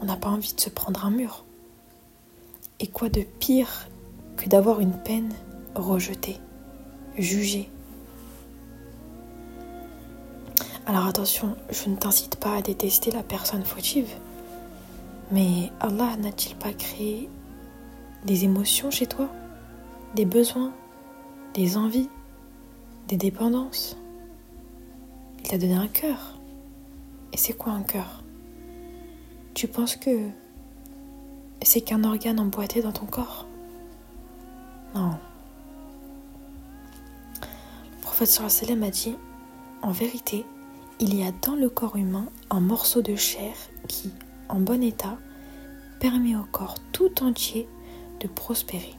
On 0.00 0.06
n'a 0.06 0.16
pas 0.16 0.28
envie 0.28 0.54
de 0.54 0.60
se 0.60 0.70
prendre 0.70 1.04
un 1.04 1.10
mur. 1.10 1.44
Et 2.80 2.88
quoi 2.88 3.08
de 3.08 3.22
pire 3.22 3.88
que 4.36 4.48
d'avoir 4.48 4.80
une 4.80 4.92
peine 4.92 5.32
rejetée, 5.76 6.38
jugée? 7.16 7.70
Alors 10.84 11.06
attention, 11.06 11.56
je 11.70 11.88
ne 11.88 11.96
t'incite 11.96 12.36
pas 12.36 12.56
à 12.56 12.62
détester 12.62 13.10
la 13.12 13.22
personne 13.22 13.64
fautive, 13.64 14.10
mais 15.30 15.72
Allah 15.80 16.16
n'a-t-il 16.16 16.56
pas 16.56 16.72
créé 16.72 17.28
des 18.24 18.44
émotions 18.44 18.90
chez 18.90 19.06
toi, 19.06 19.28
des 20.14 20.24
besoins, 20.24 20.72
des 21.54 21.76
envies, 21.76 22.08
des 23.08 23.16
dépendances? 23.16 23.96
Il 25.40 25.48
t'a 25.48 25.58
donné 25.58 25.74
un 25.74 25.88
cœur. 25.88 26.38
Et 27.32 27.36
c'est 27.36 27.52
quoi 27.52 27.72
un 27.72 27.82
cœur? 27.82 28.22
Tu 29.54 29.68
penses 29.68 29.96
que 29.96 30.28
c'est 31.62 31.80
qu'un 31.80 32.04
organe 32.04 32.38
emboîté 32.38 32.82
dans 32.82 32.92
ton 32.92 33.06
corps? 33.06 33.46
Non. 34.94 35.18
Le 37.42 38.02
prophète 38.02 38.28
sallam 38.28 38.82
a 38.82 38.90
dit 38.90 39.16
En 39.82 39.90
vérité, 39.90 40.44
il 41.00 41.14
y 41.14 41.26
a 41.26 41.32
dans 41.42 41.54
le 41.54 41.68
corps 41.68 41.96
humain 41.96 42.26
un 42.50 42.60
morceau 42.60 43.02
de 43.02 43.16
chair 43.16 43.54
qui, 43.88 44.10
en 44.48 44.60
bon 44.60 44.82
état, 44.82 45.18
permet 46.00 46.36
au 46.36 46.44
corps 46.44 46.76
tout 46.92 47.22
entier 47.22 47.68
de 48.20 48.28
prospérer 48.28 48.94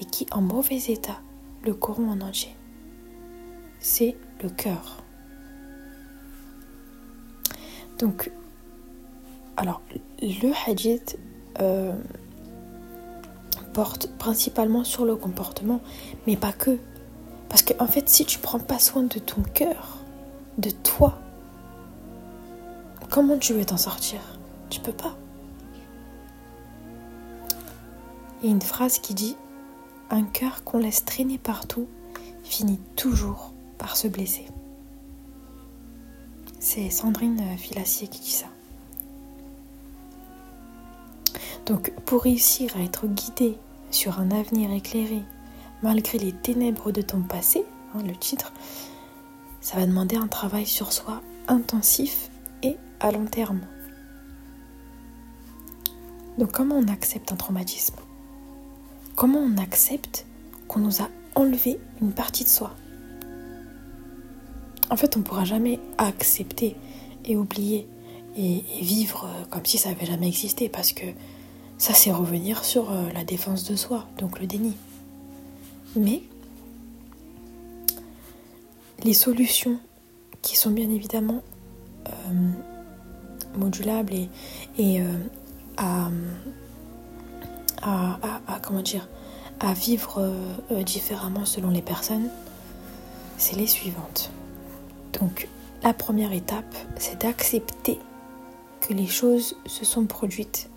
et 0.00 0.04
qui, 0.04 0.26
en 0.32 0.40
mauvais 0.40 0.80
état, 0.88 1.20
le 1.62 1.74
corrompt 1.74 2.10
en 2.10 2.26
entier. 2.26 2.54
C'est 3.78 4.16
le 4.42 4.50
cœur. 4.50 5.02
Donc, 7.98 8.30
alors, 9.56 9.82
le 10.22 10.52
hadith 10.66 11.18
euh, 11.60 11.92
porte 13.72 14.10
principalement 14.18 14.84
sur 14.84 15.04
le 15.04 15.16
comportement, 15.16 15.80
mais 16.26 16.36
pas 16.36 16.52
que. 16.52 16.78
Parce 17.48 17.62
qu'en 17.62 17.84
en 17.84 17.86
fait, 17.86 18.08
si 18.08 18.24
tu 18.24 18.38
prends 18.38 18.58
pas 18.58 18.78
soin 18.78 19.02
de 19.02 19.18
ton 19.18 19.42
cœur, 19.42 19.98
de 20.58 20.70
toi, 20.70 21.18
comment 23.10 23.38
tu 23.38 23.52
veux 23.52 23.64
t'en 23.64 23.76
sortir? 23.76 24.20
Tu 24.70 24.80
peux 24.80 24.92
pas. 24.92 25.16
Il 28.40 28.48
y 28.48 28.52
a 28.52 28.54
une 28.54 28.62
phrase 28.62 28.98
qui 29.00 29.14
dit 29.14 29.36
Un 30.08 30.22
cœur 30.22 30.64
qu'on 30.64 30.78
laisse 30.78 31.04
traîner 31.04 31.38
partout 31.38 31.86
finit 32.44 32.80
toujours 32.96 33.52
par 33.78 33.96
se 33.96 34.08
blesser. 34.08 34.46
C'est 36.58 36.90
Sandrine 36.90 37.42
Filassier 37.58 38.08
qui 38.08 38.20
dit 38.20 38.30
ça. 38.30 38.46
Donc 41.66 41.92
pour 42.04 42.22
réussir 42.22 42.76
à 42.76 42.80
être 42.80 43.06
guidé 43.06 43.58
sur 43.90 44.20
un 44.20 44.30
avenir 44.30 44.72
éclairé, 44.72 45.22
malgré 45.82 46.18
les 46.18 46.32
ténèbres 46.32 46.92
de 46.92 47.02
ton 47.02 47.22
passé, 47.22 47.64
hein, 47.94 48.02
le 48.06 48.14
titre, 48.14 48.52
ça 49.60 49.76
va 49.76 49.86
demander 49.86 50.16
un 50.16 50.26
travail 50.28 50.66
sur 50.66 50.92
soi 50.92 51.20
intensif 51.48 52.30
et 52.62 52.76
à 53.00 53.12
long 53.12 53.26
terme. 53.26 53.60
Donc 56.40 56.52
comment 56.52 56.76
on 56.76 56.88
accepte 56.88 57.32
un 57.32 57.36
traumatisme? 57.36 57.96
Comment 59.14 59.40
on 59.40 59.58
accepte 59.58 60.24
qu'on 60.68 60.80
nous 60.80 61.02
a 61.02 61.08
enlevé 61.34 61.78
une 62.00 62.12
partie 62.12 62.44
de 62.44 62.48
soi? 62.48 62.74
En 64.88 64.96
fait, 64.96 65.16
on 65.16 65.18
ne 65.18 65.24
pourra 65.24 65.44
jamais 65.44 65.78
accepter 65.98 66.76
et 67.26 67.36
oublier 67.36 67.86
et, 68.38 68.62
vivre 68.80 69.28
comme 69.50 69.66
si 69.66 69.76
ça 69.76 69.90
n'avait 69.90 70.06
jamais 70.06 70.28
existé 70.28 70.70
parce 70.70 70.92
que 70.92 71.04
ça, 71.76 71.92
c'est 71.92 72.10
revenir 72.10 72.64
sur 72.64 72.90
euh, 72.90 73.10
la 73.12 73.22
défense 73.22 73.64
de 73.70 73.76
soi, 73.76 74.06
donc 74.16 74.40
le 74.40 74.46
déni. 74.46 74.76
Mais 75.94 76.22
les 79.04 79.14
solutions 79.14 79.78
qui 80.40 80.56
sont 80.56 80.70
bien 80.70 80.88
évidemment 80.88 81.42
euh, 82.08 82.50
modulables 83.58 84.14
et, 84.14 85.00
euh, 85.02 85.04
à 85.80 86.10
à, 87.82 88.60
comment 88.62 88.82
dire, 88.82 89.08
à 89.60 89.72
vivre 89.72 90.18
euh, 90.18 90.54
euh, 90.72 90.82
différemment 90.82 91.44
selon 91.44 91.70
les 91.70 91.82
personnes, 91.82 92.28
c'est 93.36 93.56
les 93.56 93.66
suivantes. 93.66 94.30
Donc, 95.18 95.48
la 95.82 95.94
première 95.94 96.32
étape, 96.32 96.74
c'est 96.96 97.22
d'accepter 97.22 97.98
que 98.80 98.94
les 98.94 99.06
choses 99.06 99.56
se 99.66 99.84
sont 99.84 100.06
produites. 100.06 100.70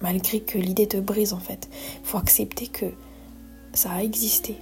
Malgré 0.00 0.40
que 0.40 0.58
l'idée 0.58 0.88
te 0.88 0.96
brise 0.96 1.32
en 1.32 1.38
fait. 1.38 1.68
Il 2.02 2.08
faut 2.08 2.18
accepter 2.18 2.66
que 2.66 2.86
ça 3.72 3.92
a 3.92 4.02
existé. 4.02 4.56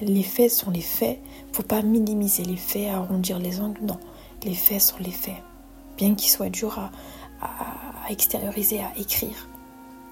Les 0.00 0.22
faits 0.22 0.50
sont 0.50 0.70
les 0.70 0.80
faits. 0.80 1.18
faut 1.52 1.62
pas 1.62 1.82
minimiser 1.82 2.44
les 2.44 2.56
faits, 2.56 2.88
arrondir 2.88 3.38
les 3.38 3.60
angles. 3.60 3.80
Non, 3.82 3.98
les 4.42 4.54
faits 4.54 4.80
sont 4.80 4.96
les 5.00 5.10
faits. 5.10 5.36
Bien 5.98 6.14
qu'ils 6.14 6.30
soient 6.30 6.48
durs 6.48 6.78
à 6.78 6.90
extérioriser, 8.10 8.80
à 8.80 8.92
écrire 8.96 9.48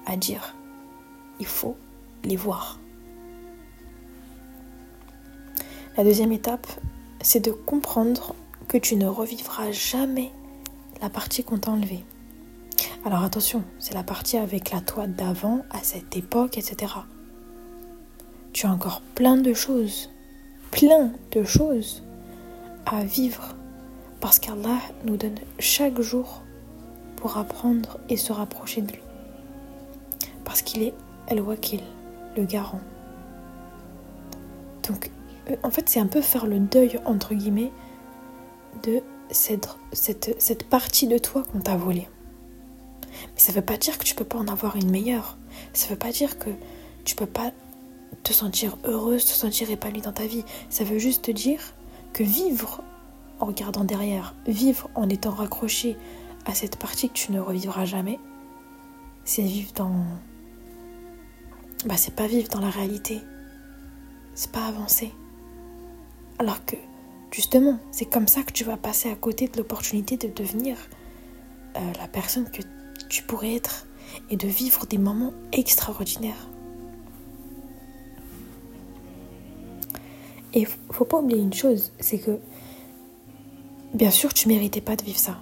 à 0.05 0.17
dire. 0.17 0.55
Il 1.39 1.45
faut 1.45 1.77
les 2.23 2.35
voir. 2.35 2.79
La 5.97 6.03
deuxième 6.03 6.31
étape, 6.31 6.67
c'est 7.21 7.39
de 7.39 7.51
comprendre 7.51 8.35
que 8.67 8.77
tu 8.77 8.95
ne 8.95 9.07
revivras 9.07 9.71
jamais 9.71 10.31
la 11.01 11.09
partie 11.09 11.43
qu'on 11.43 11.57
t'a 11.57 11.71
enlevée. 11.71 12.03
Alors 13.05 13.23
attention, 13.23 13.63
c'est 13.79 13.93
la 13.93 14.03
partie 14.03 14.37
avec 14.37 14.71
la 14.71 14.81
toi 14.81 15.07
d'avant, 15.07 15.63
à 15.69 15.79
cette 15.83 16.15
époque, 16.15 16.57
etc. 16.57 16.93
Tu 18.53 18.65
as 18.65 18.71
encore 18.71 19.01
plein 19.13 19.35
de 19.35 19.53
choses, 19.53 20.09
plein 20.71 21.11
de 21.31 21.43
choses 21.43 22.03
à 22.85 23.03
vivre 23.03 23.55
parce 24.19 24.39
qu'Allah 24.39 24.79
nous 25.05 25.17
donne 25.17 25.39
chaque 25.59 25.99
jour 25.99 26.42
pour 27.23 27.37
apprendre 27.37 27.99
et 28.09 28.17
se 28.17 28.33
rapprocher 28.33 28.81
de 28.81 28.91
lui 28.91 28.99
parce 30.43 30.61
qu'il 30.61 30.83
est 30.83 30.93
El-Wakil, 31.27 31.79
le 32.35 32.43
garant. 32.43 32.81
Donc, 34.89 35.09
euh, 35.49 35.55
en 35.63 35.71
fait, 35.71 35.87
c'est 35.87 36.01
un 36.01 36.07
peu 36.07 36.19
faire 36.19 36.45
le 36.45 36.59
deuil, 36.59 36.99
entre 37.05 37.33
guillemets, 37.33 37.71
de 38.83 39.01
cette, 39.31 39.69
cette, 39.93 40.69
partie 40.69 41.07
de 41.07 41.17
toi 41.17 41.45
qu'on 41.49 41.61
t'a 41.61 41.77
volée. 41.77 42.09
Mais 43.09 43.39
ça 43.39 43.53
ne 43.53 43.55
veut 43.55 43.63
pas 43.63 43.77
dire 43.77 43.97
que 43.97 44.03
tu 44.03 44.15
peux 44.15 44.25
pas 44.25 44.39
en 44.39 44.49
avoir 44.49 44.75
une 44.75 44.91
meilleure. 44.91 45.37
Ça 45.71 45.87
veut 45.87 45.95
pas 45.95 46.11
dire 46.11 46.37
que 46.37 46.49
tu 47.05 47.15
peux 47.15 47.25
pas 47.25 47.53
te 48.23 48.33
sentir 48.33 48.77
heureuse, 48.83 49.23
te 49.23 49.31
sentir 49.31 49.71
épanouie 49.71 50.01
dans 50.01 50.11
ta 50.11 50.25
vie. 50.25 50.43
Ça 50.69 50.83
veut 50.83 50.99
juste 50.99 51.23
te 51.23 51.31
dire 51.31 51.73
que 52.11 52.23
vivre 52.23 52.83
en 53.39 53.45
regardant 53.45 53.85
derrière, 53.85 54.35
vivre 54.45 54.89
en 54.93 55.07
étant 55.07 55.31
raccroché 55.31 55.97
à 56.45 56.53
cette 56.53 56.77
partie 56.77 57.09
que 57.09 57.13
tu 57.13 57.31
ne 57.31 57.39
revivras 57.39 57.85
jamais, 57.85 58.19
c'est 59.23 59.43
vivre 59.43 59.71
dans. 59.73 60.05
Bah, 61.85 61.97
c'est 61.97 62.15
pas 62.15 62.27
vivre 62.27 62.49
dans 62.49 62.59
la 62.59 62.69
réalité. 62.69 63.21
C'est 64.35 64.51
pas 64.51 64.65
avancer. 64.65 65.11
Alors 66.39 66.65
que, 66.65 66.75
justement, 67.31 67.77
c'est 67.91 68.05
comme 68.05 68.27
ça 68.27 68.43
que 68.43 68.51
tu 68.51 68.63
vas 68.63 68.77
passer 68.77 69.09
à 69.09 69.15
côté 69.15 69.47
de 69.47 69.57
l'opportunité 69.57 70.17
de 70.17 70.27
devenir 70.27 70.77
euh, 71.75 71.79
la 71.99 72.07
personne 72.07 72.49
que 72.49 72.61
tu 73.09 73.23
pourrais 73.23 73.55
être 73.55 73.85
et 74.29 74.37
de 74.37 74.47
vivre 74.47 74.85
des 74.85 74.97
moments 74.97 75.33
extraordinaires. 75.51 76.49
Et 80.53 80.65
faut 80.91 81.05
pas 81.05 81.17
oublier 81.17 81.41
une 81.41 81.53
chose, 81.53 81.91
c'est 81.99 82.19
que 82.19 82.37
bien 83.93 84.11
sûr 84.11 84.33
tu 84.33 84.47
méritais 84.47 84.81
pas 84.81 84.95
de 84.95 85.03
vivre 85.03 85.19
ça. 85.19 85.39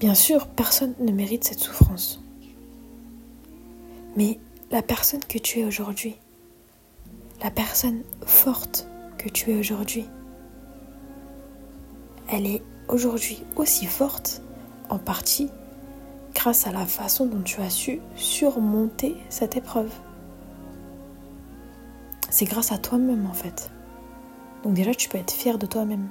Bien 0.00 0.14
sûr, 0.14 0.46
personne 0.48 0.94
ne 1.00 1.10
mérite 1.10 1.44
cette 1.44 1.60
souffrance. 1.60 2.22
Mais 4.14 4.38
la 4.70 4.82
personne 4.82 5.24
que 5.24 5.38
tu 5.38 5.60
es 5.60 5.64
aujourd'hui, 5.64 6.16
la 7.42 7.50
personne 7.50 8.02
forte 8.26 8.86
que 9.16 9.28
tu 9.28 9.52
es 9.52 9.58
aujourd'hui, 9.58 10.04
elle 12.28 12.46
est 12.46 12.62
aujourd'hui 12.88 13.42
aussi 13.56 13.86
forte 13.86 14.42
en 14.90 14.98
partie 14.98 15.48
grâce 16.34 16.66
à 16.66 16.72
la 16.72 16.84
façon 16.84 17.26
dont 17.26 17.42
tu 17.42 17.60
as 17.62 17.70
su 17.70 18.00
surmonter 18.16 19.16
cette 19.30 19.56
épreuve. 19.56 19.92
C'est 22.28 22.44
grâce 22.44 22.70
à 22.70 22.78
toi-même 22.78 23.26
en 23.26 23.32
fait. 23.32 23.70
Donc 24.62 24.74
déjà 24.74 24.94
tu 24.94 25.08
peux 25.08 25.18
être 25.18 25.32
fier 25.32 25.56
de 25.58 25.66
toi-même. 25.66 26.08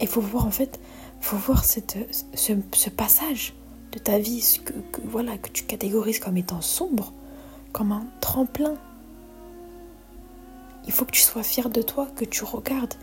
Il 0.00 0.08
faut 0.08 0.20
voir 0.20 0.46
en 0.46 0.50
fait, 0.50 0.80
faut 1.24 1.36
voir 1.38 1.64
ce, 1.64 2.90
passage 2.90 3.54
de 3.92 3.98
ta 3.98 4.18
vie 4.18 4.60
que, 4.62 4.72
que, 4.72 5.00
voilà, 5.04 5.38
que 5.38 5.48
tu 5.48 5.64
catégorises 5.64 6.18
comme 6.18 6.36
étant 6.36 6.60
sombre, 6.60 7.12
comme 7.72 7.92
un 7.92 8.06
tremplin. 8.20 8.74
Il 10.86 10.92
faut 10.92 11.06
que 11.06 11.12
tu 11.12 11.22
sois 11.22 11.42
fier 11.42 11.70
de 11.70 11.80
toi, 11.80 12.08
que 12.14 12.26
tu 12.26 12.44
regardes 12.44 12.94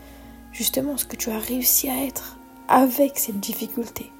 justement 0.52 0.96
ce 0.96 1.04
que 1.04 1.16
tu 1.16 1.30
as 1.30 1.38
réussi 1.38 1.88
à 1.88 2.04
être 2.04 2.38
avec 2.68 3.18
cette 3.18 3.40
difficulté. 3.40 4.10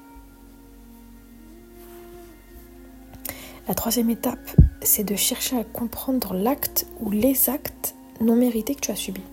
La 3.69 3.73
troisième 3.73 4.09
étape, 4.09 4.51
c'est 4.81 5.05
de 5.05 5.15
chercher 5.15 5.57
à 5.57 5.63
comprendre 5.63 6.33
l'acte 6.33 6.87
ou 6.99 7.09
les 7.09 7.49
actes 7.49 7.95
non 8.19 8.35
mérités 8.35 8.75
que 8.75 8.81
tu 8.81 8.91
as 8.91 8.97
subis. 8.97 9.23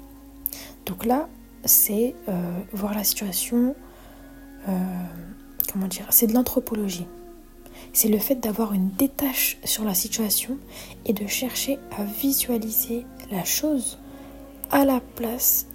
Donc 0.86 1.04
là, 1.04 1.28
c'est 1.64 2.14
euh, 2.28 2.60
voir 2.72 2.94
la 2.94 3.02
situation, 3.02 3.74
euh, 4.68 4.72
comment 5.72 5.86
dire, 5.86 6.06
c'est 6.10 6.26
de 6.26 6.34
l'anthropologie. 6.34 7.06
C'est 7.92 8.08
le 8.08 8.18
fait 8.18 8.36
d'avoir 8.36 8.72
une 8.72 8.90
détache 8.90 9.58
sur 9.64 9.84
la 9.84 9.94
situation 9.94 10.58
et 11.06 11.12
de 11.12 11.26
chercher 11.26 11.78
à 11.96 12.04
visualiser 12.04 13.04
la 13.30 13.44
chose 13.44 13.98
à 14.70 14.84
la 14.84 15.00
place 15.00 15.66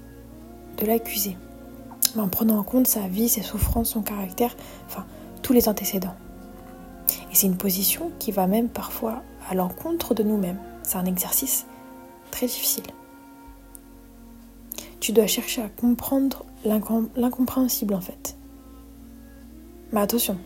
de 0.77 0.85
l'accusé, 0.85 1.37
en 2.17 2.27
prenant 2.27 2.59
en 2.59 2.63
compte 2.63 2.87
sa 2.87 3.07
vie, 3.07 3.27
ses 3.27 3.41
souffrances, 3.41 3.89
son 3.91 4.01
caractère, 4.01 4.55
enfin 4.87 5.05
tous 5.41 5.53
les 5.53 5.67
antécédents. 5.67 6.15
Et 7.31 7.35
c'est 7.35 7.47
une 7.47 7.57
position 7.57 8.11
qui 8.19 8.31
va 8.31 8.47
même 8.47 8.69
parfois 8.69 9.21
à 9.49 9.55
l'encontre 9.55 10.13
de 10.13 10.23
nous-mêmes. 10.23 10.59
C'est 10.83 10.97
un 10.97 11.05
exercice 11.05 11.65
très 12.31 12.47
difficile. 12.47 12.85
Tu 14.99 15.11
dois 15.11 15.27
chercher 15.27 15.61
à 15.61 15.69
comprendre 15.69 16.45
l'incompréhensible 16.63 17.93
en 17.93 18.01
fait. 18.01 18.37
Mais 19.91 20.01
attention, 20.01 20.37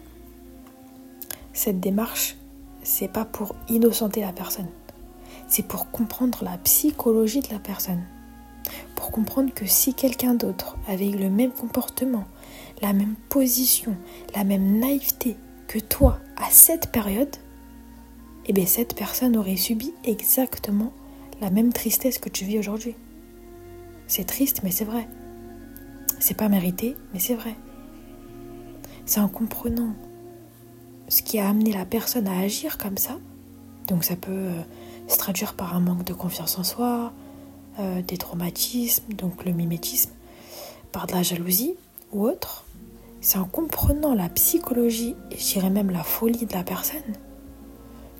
cette 1.54 1.80
démarche, 1.80 2.36
c'est 2.84 3.08
pas 3.08 3.26
pour 3.26 3.56
innocenter 3.68 4.22
la 4.22 4.34
personne. 4.34 4.70
C'est 5.48 5.68
pour 5.68 5.92
comprendre 5.92 6.44
la 6.44 6.58
psychologie 6.60 7.42
de 7.42 7.52
la 7.52 7.60
personne. 7.60 8.04
Pour 8.96 9.12
comprendre 9.12 9.54
que 9.54 9.66
si 9.66 9.94
quelqu'un 9.94 10.36
d'autre 10.36 10.78
avait 10.88 11.10
eu 11.10 11.18
le 11.18 11.30
même 11.30 11.52
comportement, 11.52 12.26
la 12.82 12.94
même 12.94 13.16
position, 13.30 13.96
la 14.36 14.44
même 14.44 14.80
naïveté 14.80 15.38
que 15.68 15.80
toi 15.80 16.20
à 16.38 16.50
cette 16.52 16.92
période, 16.92 17.36
eh 18.46 18.54
bien 18.54 18.66
cette 18.66 18.96
personne 18.96 19.38
aurait 19.38 19.56
subi 19.56 19.94
exactement 20.04 20.94
la 21.42 21.50
même 21.50 21.74
tristesse 21.74 22.20
que 22.20 22.30
tu 22.30 22.46
vis 22.46 22.60
aujourd'hui. 22.60 22.96
C'est 24.08 24.26
triste, 24.26 24.62
mais 24.64 24.72
c'est 24.72 24.86
vrai. 24.86 25.08
C'est 26.20 26.38
pas 26.38 26.50
mérité, 26.50 26.96
mais 27.14 27.20
c'est 27.20 27.36
vrai. 27.36 27.56
C'est 29.10 29.22
en 29.22 29.28
comprenant 29.28 29.96
ce 31.08 31.24
qui 31.24 31.40
a 31.40 31.50
amené 31.50 31.74
la 31.74 31.84
personne 31.84 32.28
à 32.28 32.42
agir 32.42 32.78
comme 32.78 33.00
ça. 33.00 33.18
Donc 33.88 34.04
ça 34.04 34.16
peut 34.16 34.30
euh, 34.32 34.62
se 35.08 35.18
traduire 35.18 35.56
par 35.56 35.76
un 35.76 35.80
manque 35.80 36.04
de 36.04 36.14
confiance 36.14 36.60
en 36.60 36.64
soi, 36.64 37.12
euh, 37.80 38.04
des 38.04 38.18
traumatismes, 38.18 39.12
donc 39.14 39.46
le 39.46 39.52
mimétisme, 39.52 40.12
par 40.92 41.08
de 41.08 41.14
la 41.14 41.24
jalousie 41.24 41.74
ou 42.12 42.28
autre. 42.28 42.66
C'est 43.20 43.40
en 43.40 43.46
comprenant 43.46 44.14
la 44.14 44.30
psychologie 44.30 45.16
et 45.32 45.40
je 45.40 45.54
dirais 45.54 45.72
même 45.72 45.90
la 45.90 46.04
folie 46.04 46.46
de 46.46 46.54
la 46.54 46.64
personne 46.64 47.16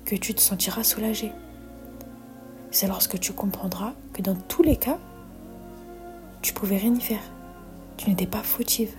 que 0.04 0.16
tu 0.16 0.34
te 0.34 0.40
sentiras 0.40 0.82
soulagé. 0.82 1.30
C'est 2.72 2.88
lorsque 2.88 3.20
tu 3.20 3.32
comprendras 3.32 3.92
que 4.12 4.22
dans 4.22 4.34
tous 4.34 4.64
les 4.64 4.76
cas, 4.76 4.98
tu 6.42 6.52
pouvais 6.52 6.78
rien 6.78 6.92
y 6.92 7.00
faire. 7.00 7.22
Tu 7.96 8.10
n'étais 8.10 8.26
pas 8.26 8.42
fautive. 8.42 8.92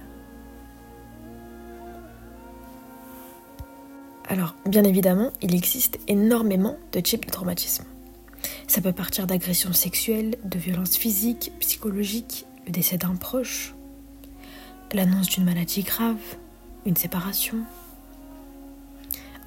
Alors, 4.31 4.55
bien 4.65 4.85
évidemment, 4.85 5.33
il 5.41 5.53
existe 5.53 5.99
énormément 6.07 6.77
de 6.93 7.01
types 7.01 7.25
de 7.25 7.31
traumatisme. 7.31 7.83
Ça 8.65 8.79
peut 8.79 8.93
partir 8.93 9.27
d'agressions 9.27 9.73
sexuelles, 9.73 10.37
de 10.45 10.57
violences 10.57 10.95
physiques, 10.95 11.51
psychologiques, 11.59 12.45
le 12.65 12.71
décès 12.71 12.97
d'un 12.97 13.17
proche, 13.17 13.75
l'annonce 14.93 15.27
d'une 15.27 15.43
maladie 15.43 15.83
grave, 15.83 16.15
une 16.85 16.95
séparation. 16.95 17.57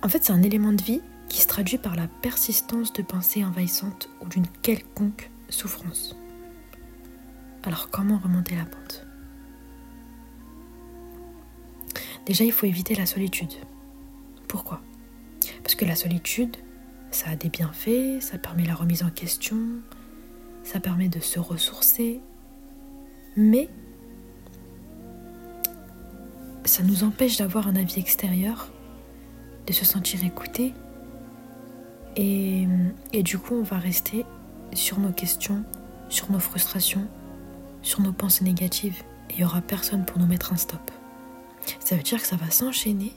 En 0.03 0.11
fait, 0.11 0.23
c'est 0.23 0.35
un 0.35 0.42
élément 0.42 0.75
de 0.75 0.83
vie 0.83 1.01
qui 1.31 1.40
se 1.40 1.47
traduit 1.47 1.79
par 1.79 1.97
la 1.97 2.07
persistance 2.20 2.92
de 2.92 3.01
pensées 3.01 3.42
envahissantes 3.42 4.11
ou 4.20 4.29
d'une 4.29 4.47
quelconque 4.61 5.31
souffrance. 5.49 6.14
Alors 7.62 7.88
comment 7.88 8.18
remonter 8.18 8.55
la 8.55 8.66
pente? 8.66 9.07
Déjà, 12.27 12.44
il 12.44 12.53
faut 12.53 12.66
éviter 12.66 12.94
la 12.94 13.07
solitude. 13.07 13.55
Pourquoi 14.55 14.81
Parce 15.64 15.75
que 15.75 15.85
la 15.85 15.97
solitude, 15.97 16.57
ça 17.11 17.31
a 17.31 17.35
des 17.35 17.49
bienfaits, 17.49 18.21
ça 18.21 18.38
permet 18.38 18.64
la 18.64 18.77
remise 18.77 19.03
en 19.03 19.11
question, 19.11 19.59
ça 20.62 20.79
permet 20.79 21.09
de 21.09 21.19
se 21.19 21.40
ressourcer, 21.40 22.21
mais 23.37 23.69
ça 26.64 26.85
nous 26.85 27.03
empêche 27.03 27.37
d'avoir 27.37 27.67
un 27.67 27.75
avis 27.75 27.99
extérieur, 27.99 28.71
de 29.67 29.73
se 29.73 29.85
sentir 29.85 30.23
écouté. 30.25 30.73
Et, 32.14 32.69
du 33.25 33.38
coup, 33.38 33.57
on 33.57 33.64
va 33.64 33.81
rester 33.81 34.25
sur 34.73 35.01
nos 35.01 35.11
questions, 35.11 35.64
sur 36.09 36.31
nos 36.31 36.38
frustrations, 36.38 37.09
sur 37.83 38.03
nos 38.03 38.12
pensées 38.12 38.45
négatives. 38.45 39.03
Et 39.31 39.33
il 39.33 39.38
n'y 39.38 39.45
aura 39.45 39.62
personne 39.62 40.05
pour 40.05 40.21
nous 40.21 40.27
mettre 40.27 40.53
un 40.53 40.57
stop. 40.57 40.93
Ça 41.81 41.97
veut 41.97 42.05
dire 42.05 42.23
que 42.23 42.29
ça 42.29 42.37
va 42.37 42.53
s'enchaîner, 42.53 43.14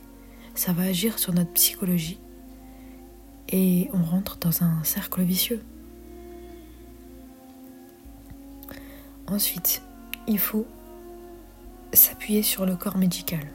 ça 0.57 0.73
va 0.73 0.83
agir 0.83 1.19
sur 1.19 1.33
notre 1.33 1.51
psychologie. 1.51 2.19
Et 3.49 3.89
on 3.93 4.03
rentre 4.03 4.37
dans 4.39 4.63
un 4.63 4.83
cercle 4.83 5.21
vicieux. 5.21 5.61
Ensuite, 9.27 9.81
il 10.27 10.39
faut 10.39 10.65
s'appuyer 11.93 12.41
sur 12.41 12.65
le 12.65 12.75
corps 12.75 12.97
médical. 12.97 13.51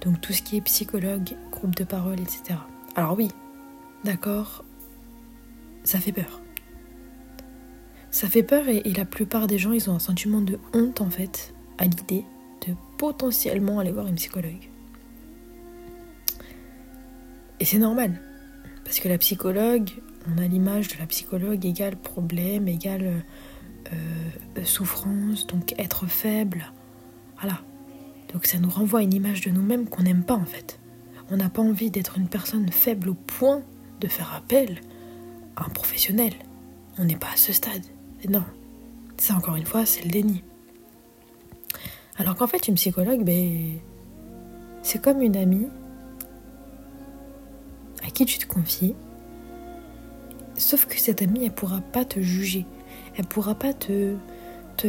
Donc 0.00 0.20
tout 0.20 0.32
ce 0.32 0.42
qui 0.42 0.56
est 0.56 0.60
psychologue, 0.60 1.36
groupe 1.50 1.74
de 1.74 1.84
parole, 1.84 2.20
etc. 2.20 2.58
Alors 2.94 3.16
oui, 3.16 3.28
d'accord, 4.04 4.64
ça 5.84 5.98
fait 5.98 6.12
peur. 6.12 6.40
Ça 8.10 8.28
fait 8.28 8.42
peur 8.42 8.68
et, 8.68 8.82
la 8.92 9.04
plupart 9.04 9.46
des 9.46 9.58
gens, 9.58 9.72
ils 9.72 9.90
ont 9.90 9.94
un 9.94 9.98
sentiment 9.98 10.40
de 10.40 10.58
honte 10.72 11.00
en 11.00 11.10
fait 11.10 11.52
à 11.76 11.84
l'idée 11.84 12.24
de 12.66 12.74
potentiellement 12.96 13.80
aller 13.80 13.92
voir 13.92 14.06
une 14.06 14.14
psychologue. 14.14 14.70
Et 17.60 17.64
c'est 17.64 17.78
normal, 17.78 18.20
parce 18.84 19.00
que 19.00 19.08
la 19.08 19.18
psychologue, 19.18 19.90
on 20.28 20.38
a 20.38 20.46
l'image 20.46 20.88
de 20.88 20.98
la 20.98 21.06
psychologue 21.06 21.64
égale 21.64 21.96
problème, 21.96 22.68
égale 22.68 23.22
euh, 23.92 24.64
souffrance, 24.64 25.46
donc 25.46 25.74
être 25.78 26.06
faible, 26.06 26.72
voilà. 27.40 27.60
Donc 28.32 28.46
ça 28.46 28.58
nous 28.58 28.68
renvoie 28.68 29.02
une 29.02 29.14
image 29.14 29.40
de 29.42 29.50
nous-mêmes 29.50 29.88
qu'on 29.88 30.02
n'aime 30.02 30.24
pas 30.24 30.34
en 30.34 30.44
fait. 30.44 30.78
on 31.30 31.36
n'a 31.36 31.48
pas 31.48 31.62
envie 31.62 31.90
d'être 31.90 32.18
une 32.18 32.28
personne 32.28 32.70
faible 32.70 33.08
au 33.08 33.14
point 33.14 33.62
de 34.00 34.08
faire 34.08 34.34
appel 34.34 34.80
à 35.56 35.64
un 35.64 35.68
professionnel. 35.68 36.32
On 36.98 37.04
n'est 37.04 37.16
pas 37.16 37.30
à 37.32 37.36
ce 37.36 37.52
stade. 37.52 37.84
non, 38.28 38.44
ça 39.16 39.34
encore 39.34 39.56
une 39.56 39.66
fois, 39.66 39.86
c'est 39.86 40.04
le 40.04 40.10
déni. 40.10 40.42
Alors 42.18 42.34
qu'en 42.34 42.46
fait, 42.46 42.68
une 42.68 42.74
psychologue, 42.74 43.24
ben, 43.24 43.78
c'est 44.82 45.02
comme 45.02 45.20
une 45.20 45.36
amie 45.36 45.68
qui 48.16 48.24
tu 48.24 48.38
te 48.38 48.46
confies. 48.46 48.94
Sauf 50.56 50.86
que 50.86 50.98
cette 50.98 51.20
amie, 51.20 51.44
elle 51.44 51.52
pourra 51.52 51.82
pas 51.82 52.06
te 52.06 52.18
juger. 52.18 52.64
Elle 53.16 53.26
pourra 53.26 53.54
pas 53.54 53.74
te, 53.74 54.16
te, 54.78 54.88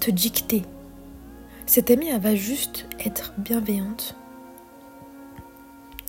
te 0.00 0.10
dicter. 0.10 0.62
Cette 1.66 1.90
amie, 1.90 2.08
elle 2.08 2.20
va 2.20 2.34
juste 2.34 2.86
être 3.04 3.34
bienveillante 3.36 4.16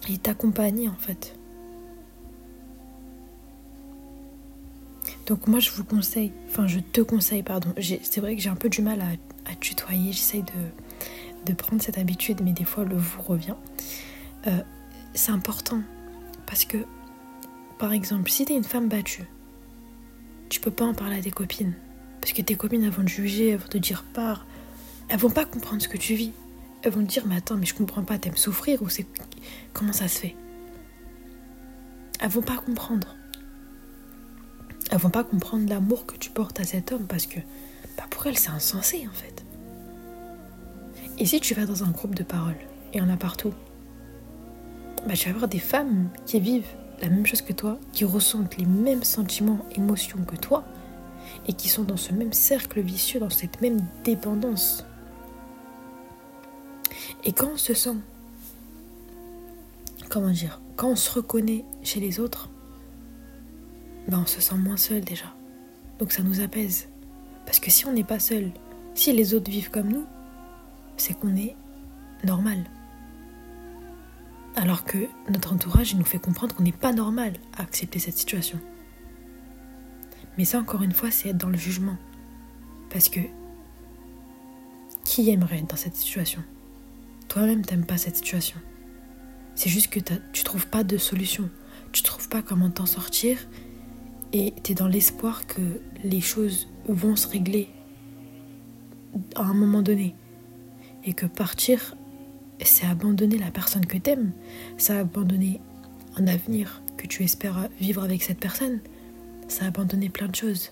et 0.10 0.18
t'accompagner 0.18 0.88
en 0.88 0.96
fait. 0.96 1.36
Donc 5.28 5.48
moi 5.48 5.60
je 5.60 5.72
vous 5.72 5.84
conseille, 5.84 6.32
enfin 6.50 6.68
je 6.68 6.80
te 6.80 7.02
conseille, 7.02 7.44
pardon, 7.44 7.74
c'est 7.78 8.20
vrai 8.22 8.36
que 8.36 8.42
j'ai 8.42 8.50
un 8.50 8.56
peu 8.56 8.70
du 8.70 8.82
mal 8.82 9.02
à, 9.02 9.56
tutoyer, 9.56 10.12
j'essaye 10.14 10.42
de, 10.42 11.46
de, 11.46 11.54
prendre 11.54 11.82
cette 11.82 11.98
habitude, 11.98 12.40
mais 12.44 12.54
des 12.54 12.64
fois 12.64 12.84
le 12.84 12.96
vous 12.96 13.22
revient. 13.22 13.56
Euh, 14.48 14.62
c'est 15.14 15.32
important 15.32 15.82
parce 16.46 16.66
que, 16.66 16.78
par 17.78 17.94
exemple, 17.94 18.30
si 18.30 18.46
t'es 18.46 18.56
une 18.56 18.64
femme 18.64 18.88
battue, 18.88 19.26
tu 20.50 20.60
peux 20.60 20.72
pas 20.72 20.86
en 20.86 20.94
parler 20.94 21.20
à 21.20 21.22
tes 21.22 21.32
copines. 21.32 21.76
Parce 22.20 22.34
que 22.34 22.42
tes 22.42 22.56
copines, 22.56 22.84
elles 22.84 22.92
vont 22.92 23.04
te 23.04 23.10
juger, 23.10 23.50
elles 23.50 23.58
vont 23.60 23.68
te 23.68 23.78
dire 23.78 24.04
part. 24.04 24.46
Elles 25.10 25.20
vont 25.20 25.30
pas 25.30 25.46
comprendre 25.46 25.82
ce 25.82 25.88
que 25.88 25.98
tu 25.98 26.14
vis. 26.14 26.34
Elles 26.84 26.92
vont 26.92 27.04
te 27.04 27.10
dire, 27.10 27.26
mais 27.26 27.36
attends, 27.36 27.58
mais 27.58 27.66
je 27.66 27.74
comprends 27.74 28.04
pas, 28.04 28.18
t'aimes 28.18 28.38
souffrir 28.38 28.82
ou 28.82 28.90
c'est. 28.90 29.06
Comment 29.74 29.94
ça 29.94 30.08
se 30.08 30.20
fait? 30.20 30.36
Elles 32.20 32.30
vont 32.30 32.42
pas 32.42 32.58
comprendre. 32.58 33.16
Elles 34.92 34.98
vont 34.98 35.10
pas 35.10 35.24
comprendre 35.24 35.68
l'amour 35.70 36.06
que 36.06 36.18
tu 36.18 36.30
portes 36.30 36.60
à 36.60 36.64
cet 36.64 36.92
homme 36.92 37.08
parce 37.08 37.26
que 37.26 37.40
bah 37.98 38.04
pour 38.10 38.28
elles, 38.28 38.38
c'est 38.38 38.50
insensé 38.50 39.08
en 39.08 39.14
fait. 39.14 39.44
Et 41.18 41.26
si 41.26 41.40
tu 41.40 41.54
vas 41.54 41.66
dans 41.66 41.84
un 41.84 41.92
groupe 41.92 42.16
de 42.16 42.24
parole, 42.24 42.58
et 42.94 42.98
il 42.98 43.00
y 43.00 43.02
en 43.02 43.10
a 43.10 43.18
partout, 43.18 43.54
bah, 45.08 45.14
tu 45.16 45.30
vas 45.30 45.36
avoir 45.36 45.48
des 45.48 45.60
femmes 45.60 46.10
qui 46.26 46.40
vivent 46.40 46.68
la 47.02 47.10
même 47.10 47.26
chose 47.26 47.42
que 47.42 47.54
toi, 47.54 47.80
qui 47.94 48.06
ressentent 48.06 48.58
les 48.58 48.66
mêmes 48.66 49.04
sentiments, 49.04 49.60
émotions 49.76 50.20
que 50.26 50.36
toi, 50.36 50.64
et 51.48 51.54
qui 51.54 51.70
sont 51.70 51.84
dans 51.84 51.98
ce 51.98 52.14
même 52.14 52.34
cercle 52.34 52.82
vicieux, 52.82 53.20
dans 53.20 53.30
cette 53.30 53.62
même 53.62 53.80
dépendance. 54.04 54.86
Et 57.24 57.34
quand 57.34 57.52
on 57.54 57.58
se 57.58 57.74
sent, 57.74 57.96
comment 60.10 60.30
dire, 60.30 60.62
quand 60.76 60.90
on 60.90 60.96
se 60.96 61.12
reconnaît 61.12 61.66
chez 61.84 62.00
les 62.00 62.20
autres, 62.20 62.50
ben 64.08 64.22
on 64.24 64.26
se 64.26 64.42
sent 64.42 64.56
moins 64.56 64.78
seul 64.78 65.02
déjà. 65.02 65.34
Donc 66.00 66.12
ça 66.12 66.24
nous 66.24 66.42
apaise. 66.42 66.88
Parce 67.46 67.60
que 67.60 67.72
si 67.72 67.86
on 67.86 67.94
n'est 67.94 68.04
pas 68.04 68.20
seul, 68.20 68.52
si 68.94 69.14
les 69.14 69.34
autres 69.34 69.50
vivent 69.50 69.72
comme 69.72 69.90
nous, 69.90 70.06
c'est 70.98 71.14
qu'on 71.14 71.36
est 71.36 71.56
normal. 72.24 72.64
Alors 74.56 74.84
que 74.84 75.08
notre 75.30 75.54
entourage 75.54 75.96
nous 75.96 76.06
fait 76.06 76.20
comprendre 76.20 76.56
qu'on 76.56 76.64
n'est 76.64 76.72
pas 76.72 76.92
normal 76.92 77.34
à 77.58 77.62
accepter 77.62 78.00
cette 78.00 78.18
situation. 78.18 78.60
Mais 80.38 80.46
ça, 80.46 80.60
encore 80.60 80.84
une 80.84 80.92
fois, 80.92 81.12
c'est 81.12 81.30
être 81.30 81.38
dans 81.38 81.50
le 81.50 81.58
jugement. 81.58 81.98
Parce 82.90 83.10
que 83.10 83.20
qui 85.04 85.30
aimerait 85.30 85.60
être 85.60 85.70
dans 85.70 85.78
cette 85.78 85.96
situation? 85.96 86.44
Toi-même, 87.28 87.66
t'aimes 87.66 87.86
pas 87.86 87.98
cette 87.98 88.18
situation. 88.18 88.60
C'est 89.56 89.70
juste 89.70 89.90
que 89.90 90.00
tu 90.34 90.44
trouves 90.44 90.68
pas 90.68 90.84
de 90.84 90.98
solution. 90.98 91.50
Tu 91.92 92.04
trouves 92.04 92.30
pas 92.30 92.42
comment 92.42 92.70
t'en 92.70 92.86
sortir. 92.86 93.38
Et 94.34 94.54
tu 94.64 94.72
es 94.72 94.76
dans 94.76 94.88
l'espoir 94.88 95.48
que 95.48 95.62
les 96.04 96.22
choses 96.22 96.68
vont 96.88 97.16
se 97.16 97.28
régler 97.28 97.70
à 99.36 99.44
un 99.44 99.54
moment 99.54 99.82
donné. 99.82 100.16
Et 101.04 101.14
que 101.14 101.26
partir 101.26 101.96
c'est 102.66 102.86
abandonner 102.86 103.38
la 103.38 103.52
personne 103.52 103.86
que 103.86 103.98
t'aimes, 103.98 104.32
c'est 104.78 104.98
abandonner 104.98 105.60
un 106.18 106.28
avenir 106.28 106.82
que 106.98 107.08
tu 107.08 107.24
espères 107.24 107.70
vivre 107.80 108.04
avec 108.04 108.22
cette 108.24 108.40
personne, 108.40 108.80
c'est 109.48 109.66
abandonner 109.66 110.10
plein 110.10 110.28
de 110.28 110.36
choses. 110.36 110.72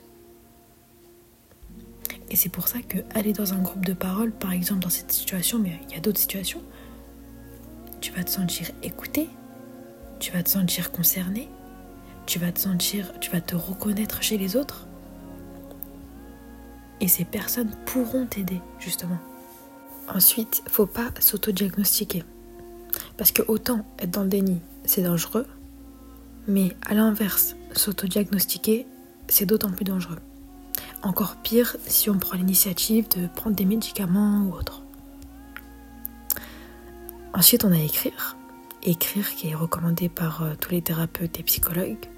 Et 2.29 2.35
c'est 2.35 2.49
pour 2.49 2.67
ça 2.67 2.79
que 2.81 2.99
aller 3.15 3.33
dans 3.33 3.53
un 3.53 3.61
groupe 3.61 3.85
de 3.85 3.93
parole, 3.93 4.31
par 4.31 4.51
exemple 4.51 4.81
dans 4.81 4.89
cette 4.89 5.11
situation, 5.11 5.57
mais 5.57 5.79
il 5.89 5.95
y 5.95 5.97
a 5.97 5.99
d'autres 5.99 6.19
situations, 6.19 6.61
tu 8.01 8.11
vas 8.11 8.23
te 8.23 8.29
sentir 8.29 8.69
écouté, 8.83 9.27
tu 10.19 10.31
vas 10.31 10.43
te 10.43 10.49
sentir 10.49 10.91
concerné, 10.91 11.49
tu 12.25 12.37
vas 12.37 12.51
te 12.51 12.59
sentir, 12.59 13.11
tu 13.19 13.31
vas 13.31 13.41
te 13.41 13.55
reconnaître 13.55 14.21
chez 14.21 14.37
les 14.37 14.55
autres. 14.55 14.87
Et 17.01 17.07
ces 17.07 17.25
personnes 17.25 17.71
pourront 17.85 18.25
t'aider, 18.25 18.61
justement. 18.79 19.17
Ensuite, 20.13 20.63
faut 20.67 20.87
pas 20.87 21.11
s'auto-diagnostiquer. 21.19 22.23
Parce 23.17 23.31
que 23.31 23.43
autant 23.47 23.85
être 23.99 24.11
dans 24.11 24.23
le 24.23 24.29
déni, 24.29 24.59
c'est 24.83 25.03
dangereux, 25.03 25.45
mais 26.47 26.75
à 26.85 26.95
l'inverse, 26.95 27.55
s'auto-diagnostiquer, 27.73 28.87
c'est 29.27 29.45
d'autant 29.45 29.69
plus 29.69 29.85
dangereux. 29.85 30.17
Encore 31.03 31.35
pire 31.37 31.75
si 31.85 32.09
on 32.09 32.17
prend 32.17 32.37
l'initiative 32.37 33.07
de 33.09 33.27
prendre 33.27 33.55
des 33.55 33.65
médicaments 33.65 34.45
ou 34.47 34.53
autre. 34.53 34.83
Ensuite, 37.33 37.63
on 37.63 37.71
a 37.71 37.77
écrire. 37.77 38.35
Écrire 38.81 39.29
qui 39.35 39.49
est 39.49 39.55
recommandé 39.55 40.09
par 40.09 40.41
euh, 40.43 40.53
tous 40.59 40.71
les 40.71 40.81
thérapeutes 40.81 41.39
et 41.39 41.43
psychologues. 41.43 42.09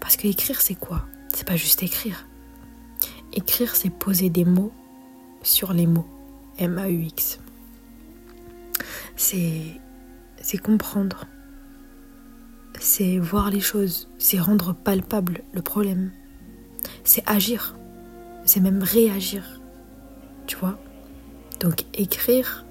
Parce 0.00 0.16
que 0.16 0.26
écrire, 0.26 0.60
c'est 0.60 0.74
quoi? 0.74 1.04
C'est 1.34 1.46
pas 1.46 1.56
juste 1.56 1.82
écrire. 1.82 2.26
Écrire, 3.32 3.76
c'est 3.76 3.90
poser 3.90 4.30
des 4.30 4.44
mots 4.44 4.72
sur 5.42 5.72
les 5.72 5.86
mots. 5.86 6.08
M-A-U-X. 6.60 7.40
C'est, 9.16 10.58
comprendre. 10.62 11.24
C'est 12.78 13.18
voir 13.18 13.50
les 13.50 13.60
choses. 13.60 14.08
C'est 14.18 14.38
rendre 14.38 14.74
palpable 14.74 15.42
le 15.52 15.62
problème. 15.62 16.12
C'est 17.04 17.22
agir. 17.26 17.76
C'est 18.44 18.60
même 18.60 18.82
réagir. 18.82 19.60
Tu 20.46 20.56
vois? 20.56 20.78
Donc 21.60 21.84
écrire, 21.94 22.64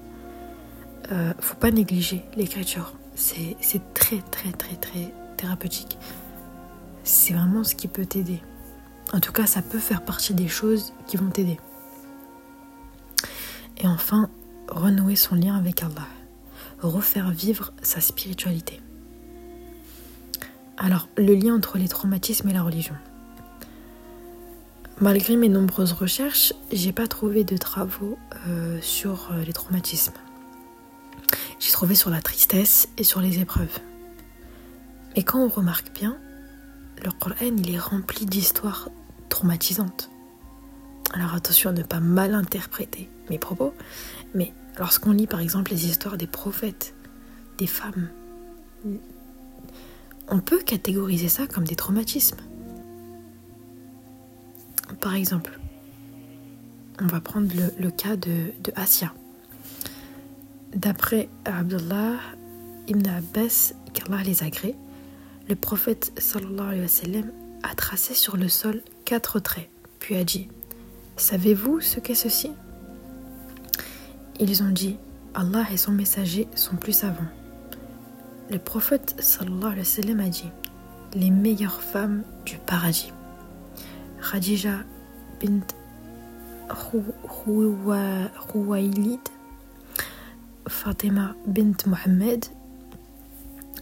euh, 1.12 1.32
faut 1.38 1.56
pas 1.56 1.70
négliger 1.70 2.22
l'écriture. 2.36 2.94
C'est 3.14 3.56
très 3.92 4.18
très 4.30 4.52
très 4.52 4.76
très 4.76 5.12
thérapeutique. 5.36 5.98
C'est 7.04 7.34
vraiment 7.34 7.64
ce 7.64 7.74
qui 7.74 7.88
peut 7.88 8.06
t'aider. 8.06 8.40
En 9.12 9.20
tout 9.20 9.32
cas, 9.32 9.46
ça 9.46 9.62
peut 9.62 9.78
faire 9.78 10.02
partie 10.04 10.34
des 10.34 10.48
choses 10.48 10.92
qui 11.06 11.16
vont 11.16 11.30
t'aider. 11.30 11.58
Et 13.82 13.86
enfin, 13.86 14.28
renouer 14.68 15.16
son 15.16 15.34
lien 15.34 15.56
avec 15.56 15.82
Allah, 15.82 16.06
refaire 16.82 17.30
vivre 17.30 17.72
sa 17.82 18.00
spiritualité. 18.00 18.80
Alors, 20.76 21.08
le 21.16 21.34
lien 21.34 21.54
entre 21.54 21.78
les 21.78 21.88
traumatismes 21.88 22.48
et 22.48 22.52
la 22.52 22.62
religion. 22.62 22.94
Malgré 25.00 25.36
mes 25.36 25.48
nombreuses 25.48 25.92
recherches, 25.92 26.52
j'ai 26.72 26.92
pas 26.92 27.06
trouvé 27.06 27.42
de 27.42 27.56
travaux 27.56 28.18
euh, 28.48 28.78
sur 28.82 29.30
euh, 29.32 29.42
les 29.44 29.52
traumatismes. 29.54 30.12
J'ai 31.58 31.72
trouvé 31.72 31.94
sur 31.94 32.10
la 32.10 32.20
tristesse 32.20 32.88
et 32.98 33.04
sur 33.04 33.22
les 33.22 33.38
épreuves. 33.38 33.78
Mais 35.16 35.22
quand 35.22 35.40
on 35.40 35.48
remarque 35.48 35.92
bien, 35.94 36.18
le 37.02 37.10
Coran 37.10 37.34
il 37.40 37.74
est 37.74 37.78
rempli 37.78 38.26
d'histoires 38.26 38.90
traumatisantes. 39.30 40.10
Alors 41.12 41.34
attention 41.34 41.70
à 41.70 41.72
ne 41.72 41.82
pas 41.82 42.00
mal 42.00 42.34
interpréter 42.34 43.08
mes 43.28 43.38
propos, 43.38 43.74
mais 44.34 44.52
lorsqu'on 44.78 45.12
lit 45.12 45.26
par 45.26 45.40
exemple 45.40 45.72
les 45.72 45.86
histoires 45.86 46.16
des 46.16 46.26
prophètes, 46.26 46.94
des 47.58 47.66
femmes, 47.66 48.08
on 50.28 50.38
peut 50.38 50.62
catégoriser 50.62 51.28
ça 51.28 51.46
comme 51.46 51.64
des 51.64 51.74
traumatismes. 51.74 52.38
Par 55.00 55.14
exemple, 55.14 55.58
on 57.00 57.06
va 57.06 57.20
prendre 57.20 57.48
le, 57.78 57.90
cas 57.90 58.16
de, 58.16 58.52
de 58.62 58.72
Asia. 58.76 59.12
D'après 60.74 61.28
Abdullah 61.44 62.18
ibn 62.86 63.08
Abbas, 63.08 63.72
qu'Allah 63.94 64.22
les 64.22 64.74
le 65.48 65.56
prophète 65.56 66.12
sallallahu 66.16 66.66
alayhi 66.68 66.82
wa 66.82 66.88
sallam 66.88 67.32
a 67.64 67.74
tracé 67.74 68.14
sur 68.14 68.36
le 68.36 68.48
sol 68.48 68.82
quatre 69.04 69.40
traits, 69.40 69.68
puis 69.98 70.16
a 70.16 70.22
dit 70.22 70.48
Savez-vous 71.20 71.80
ce 71.82 72.00
qu'est 72.00 72.14
ceci? 72.14 72.50
Ils 74.40 74.62
ont 74.62 74.70
dit 74.70 74.96
Allah 75.34 75.66
et 75.70 75.76
son 75.76 75.92
messager 75.92 76.48
sont 76.54 76.76
plus 76.76 76.94
savants. 76.94 77.28
Le 78.48 78.58
prophète 78.58 79.16
sallallahu 79.18 79.72
alayhi 79.72 79.80
wa 79.80 79.84
sallam 79.84 80.20
a 80.20 80.28
dit 80.30 80.48
Les 81.12 81.30
meilleures 81.30 81.82
femmes 81.82 82.22
du 82.46 82.56
paradis. 82.56 83.12
Khadija 84.22 84.78
bint 85.42 85.66
Ruwailid, 88.54 89.20
Fatima 90.68 91.34
bint 91.46 91.76
Mohammed 91.86 92.46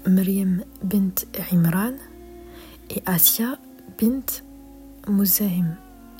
Maryam 0.08 0.64
bint 0.82 1.24
Imran 1.52 1.94
et 2.90 3.00
Asia 3.06 3.58
bint 3.96 4.42
Muzahim, 5.06 5.76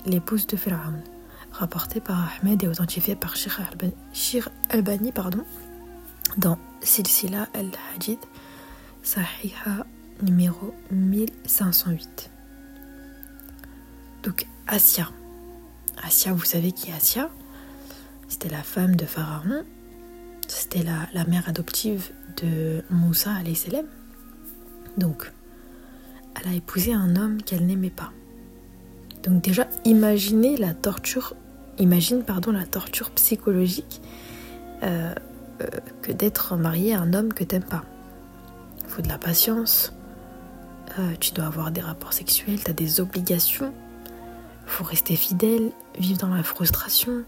l'épouse 0.09 0.47
de 0.47 0.57
Pharaon, 0.57 1.01
rapporté 1.51 2.01
par 2.01 2.31
Ahmed 2.41 2.63
et 2.63 2.67
authentifié 2.67 3.15
par 3.15 3.35
Shir 3.35 4.49
Albani 4.69 5.11
pardon, 5.11 5.45
dans 6.37 6.57
Silsila 6.81 7.47
al-Hadid, 7.53 8.19
Sahiha 9.03 9.85
numéro 10.21 10.73
1508. 10.91 12.29
Donc 14.23 14.45
Asia. 14.67 15.09
Asia, 16.03 16.33
vous 16.33 16.45
savez 16.45 16.71
qui 16.71 16.89
est 16.89 16.93
Asia? 16.93 17.29
C'était 18.27 18.49
la 18.49 18.63
femme 18.63 18.95
de 18.95 19.05
Pharaon. 19.05 19.63
C'était 20.47 20.83
la, 20.83 21.25
mère 21.25 21.47
adoptive 21.47 22.11
de 22.41 22.83
Moussa 22.89 23.31
salam. 23.55 23.85
Donc, 24.97 25.31
elle 26.35 26.51
a 26.51 26.55
épousé 26.55 26.93
un 26.93 27.15
homme 27.15 27.41
qu'elle 27.41 27.65
n'aimait 27.65 27.89
pas. 27.89 28.11
Donc 29.23 29.41
déjà, 29.41 29.67
imaginez 29.85 30.57
la 30.57 30.73
torture, 30.73 31.35
imagine 31.77 32.23
pardon 32.23 32.51
la 32.51 32.65
torture 32.65 33.11
psychologique 33.11 34.01
euh, 34.83 35.13
euh, 35.61 35.65
que 36.01 36.11
d'être 36.11 36.55
marié 36.55 36.93
à 36.93 37.01
un 37.01 37.13
homme 37.13 37.33
que 37.33 37.43
t'aimes 37.43 37.63
pas. 37.63 37.83
Il 38.83 38.89
faut 38.89 39.01
de 39.01 39.09
la 39.09 39.17
patience, 39.17 39.93
euh, 40.97 41.13
tu 41.19 41.33
dois 41.33 41.45
avoir 41.45 41.71
des 41.71 41.81
rapports 41.81 42.13
sexuels, 42.13 42.63
tu 42.63 42.71
as 42.71 42.73
des 42.73 43.01
obligations, 43.01 43.73
faut 44.65 44.83
rester 44.83 45.15
fidèle, 45.15 45.71
vivre 45.97 46.19
dans 46.19 46.33
la 46.33 46.43
frustration, 46.43 47.23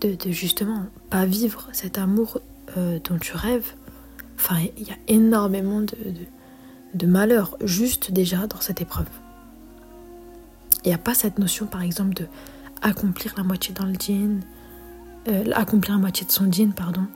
de, 0.00 0.16
justement 0.30 0.86
pas 1.10 1.24
vivre 1.24 1.68
cet 1.72 1.98
amour 1.98 2.40
dont 2.76 3.18
tu 3.18 3.34
rêves. 3.34 3.72
Enfin, 4.36 4.56
il 4.76 4.86
y 4.86 4.92
a 4.92 4.96
énormément 5.08 5.80
de, 5.80 5.96
de 6.94 7.06
malheur 7.06 7.56
juste 7.64 8.12
déjà 8.12 8.46
dans 8.46 8.60
cette 8.60 8.80
épreuve. 8.80 9.08
Il 10.84 10.88
n'y 10.88 10.94
a 10.94 10.98
pas 10.98 11.14
cette 11.14 11.38
notion, 11.38 11.66
par 11.66 11.82
exemple, 11.82 12.14
de 12.14 12.26
accomplir 12.82 13.34
la 13.36 13.42
moitié 13.42 13.74
dans 13.74 13.84
le 13.84 13.94
euh, 15.28 15.44
accomplir 15.52 15.94
la 15.94 16.00
moitié 16.00 16.26
de 16.26 16.32
son 16.32 16.50
djinn, 16.50 16.72
pardon, 16.72 17.06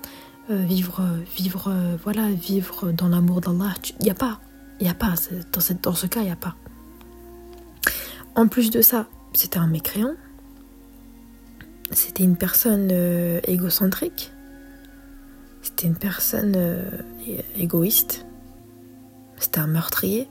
euh, 0.50 0.62
vivre, 0.64 1.06
vivre, 1.36 1.68
euh, 1.68 1.96
voilà, 2.02 2.28
vivre 2.30 2.92
dans 2.92 3.08
l'amour 3.08 3.40
d'Allah. 3.40 3.74
Il 4.00 4.04
n'y 4.04 4.10
a 4.10 4.14
pas, 4.14 4.40
il 4.80 4.84
n'y 4.84 4.90
a 4.90 4.94
pas, 4.94 5.14
dans, 5.52 5.60
cette, 5.60 5.82
dans 5.82 5.94
ce 5.94 6.06
cas, 6.06 6.20
il 6.20 6.26
n'y 6.26 6.32
a 6.32 6.36
pas. 6.36 6.56
En 8.34 8.48
plus 8.48 8.70
de 8.70 8.82
ça, 8.82 9.06
c'était 9.32 9.58
un 9.58 9.66
mécréant, 9.66 10.14
c'était 11.90 12.24
une 12.24 12.36
personne 12.36 12.90
égocentrique, 13.46 14.32
c'était 15.60 15.86
une 15.86 15.96
personne 15.96 16.56
égoïste, 17.56 18.24
c'était 19.38 19.60
un 19.60 19.66
meurtrier. 19.66 20.28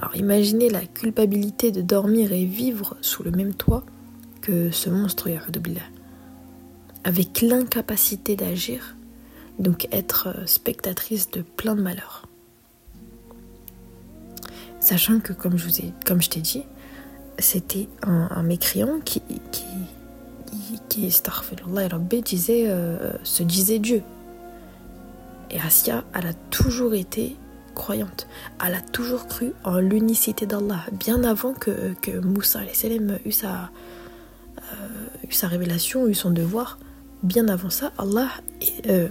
Alors 0.00 0.16
imaginez 0.16 0.70
la 0.70 0.80
culpabilité 0.80 1.72
de 1.72 1.82
dormir 1.82 2.32
et 2.32 2.46
vivre 2.46 2.96
sous 3.02 3.22
le 3.22 3.30
même 3.30 3.52
toit 3.52 3.84
que 4.40 4.70
ce 4.70 4.88
monstre, 4.88 5.28
billah. 5.60 5.82
Avec 7.04 7.42
l'incapacité 7.42 8.34
d'agir, 8.34 8.96
donc 9.58 9.88
être 9.92 10.28
spectatrice 10.46 11.30
de 11.30 11.42
plein 11.42 11.74
de 11.74 11.82
malheurs. 11.82 12.26
Sachant 14.80 15.20
que, 15.20 15.34
comme 15.34 15.58
je, 15.58 15.66
vous 15.66 15.80
ai, 15.80 15.92
comme 16.06 16.22
je 16.22 16.30
t'ai 16.30 16.40
dit, 16.40 16.64
c'était 17.38 17.86
un, 18.02 18.42
mécréant 18.42 19.00
qui, 19.00 19.20
qui, 19.52 19.64
qui, 20.48 20.80
qui 20.88 22.22
disait, 22.22 22.64
euh, 22.68 23.12
se 23.22 23.42
disait 23.42 23.78
Dieu. 23.78 24.02
Et 25.50 25.60
Asia, 25.60 26.04
elle 26.14 26.28
a 26.28 26.34
toujours 26.50 26.94
été 26.94 27.36
croyante. 27.80 28.26
Elle 28.64 28.74
a 28.74 28.82
toujours 28.82 29.26
cru 29.26 29.54
en 29.64 29.78
l'unicité 29.78 30.44
d'Allah, 30.44 30.84
bien 30.92 31.24
avant 31.24 31.54
que, 31.54 31.94
que 32.02 32.18
Moussa 32.18 32.60
eut 33.24 33.32
sa, 33.32 33.70
euh, 34.58 35.06
sa 35.30 35.48
révélation, 35.48 36.06
eut 36.06 36.14
son 36.14 36.30
devoir. 36.30 36.78
Bien 37.22 37.48
avant 37.48 37.70
ça, 37.70 37.92
Allah, 37.96 38.28
euh, 38.86 39.08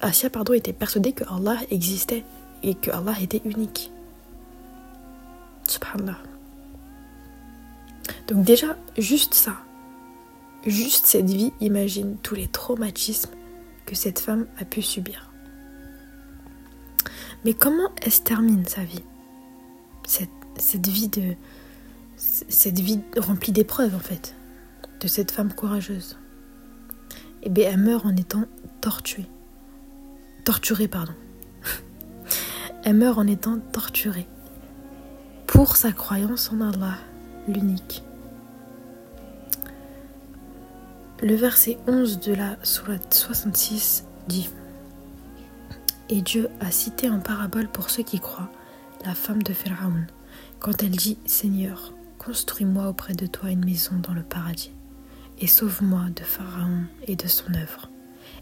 Asia 0.00 0.30
pardon, 0.30 0.52
était 0.52 0.72
persuadée 0.72 1.12
que 1.12 1.24
Allah 1.28 1.58
existait 1.70 2.24
et 2.62 2.74
que 2.76 2.92
Allah 2.92 3.14
était 3.20 3.42
unique. 3.44 3.90
Subhanallah. 5.64 6.18
Donc 8.28 8.44
déjà, 8.44 8.76
juste 8.96 9.34
ça, 9.34 9.56
juste 10.64 11.06
cette 11.06 11.30
vie, 11.30 11.52
imagine 11.60 12.16
tous 12.22 12.36
les 12.36 12.46
traumatismes 12.46 13.30
que 13.84 13.96
cette 13.96 14.20
femme 14.20 14.46
a 14.60 14.64
pu 14.64 14.80
subir. 14.80 15.30
Mais 17.46 17.54
comment 17.54 17.90
elle 18.02 18.10
se 18.10 18.22
termine 18.22 18.66
sa 18.66 18.82
vie? 18.82 19.04
Cette, 20.04 20.88
vie 20.88 21.06
de 21.06 21.36
cette 22.16 22.80
vie 22.80 23.00
remplie 23.16 23.52
d'épreuves 23.52 23.94
en 23.94 24.00
fait, 24.00 24.34
de 25.00 25.06
cette 25.06 25.30
femme 25.30 25.52
courageuse. 25.52 26.18
Eh 27.44 27.48
bien, 27.48 27.70
elle 27.70 27.78
meurt 27.78 28.04
en 28.04 28.16
étant 28.16 28.46
torturée. 28.80 29.28
Torturée, 30.44 30.88
pardon. 30.88 31.12
elle 32.84 32.96
meurt 32.96 33.16
en 33.16 33.28
étant 33.28 33.60
torturée 33.70 34.26
pour 35.46 35.76
sa 35.76 35.92
croyance 35.92 36.50
en 36.50 36.60
Allah, 36.60 36.98
l'unique. 37.46 38.02
Le 41.22 41.36
verset 41.36 41.78
11 41.86 42.18
de 42.18 42.34
la 42.34 42.56
Sourate 42.64 43.14
66 43.14 44.04
dit 44.26 44.50
et 46.08 46.22
Dieu 46.22 46.48
a 46.60 46.70
cité 46.70 47.08
en 47.10 47.20
parabole 47.20 47.68
pour 47.68 47.90
ceux 47.90 48.02
qui 48.02 48.20
croient 48.20 48.50
la 49.04 49.14
femme 49.14 49.42
de 49.42 49.52
Pharaon, 49.52 50.04
quand 50.58 50.82
elle 50.82 50.90
dit 50.90 51.18
Seigneur, 51.26 51.92
construis-moi 52.18 52.88
auprès 52.88 53.14
de 53.14 53.26
toi 53.26 53.50
une 53.50 53.64
maison 53.64 53.94
dans 54.02 54.14
le 54.14 54.22
paradis, 54.22 54.72
et 55.38 55.46
sauve-moi 55.46 56.06
de 56.14 56.22
Pharaon 56.22 56.84
et 57.06 57.14
de 57.14 57.28
son 57.28 57.54
œuvre, 57.54 57.90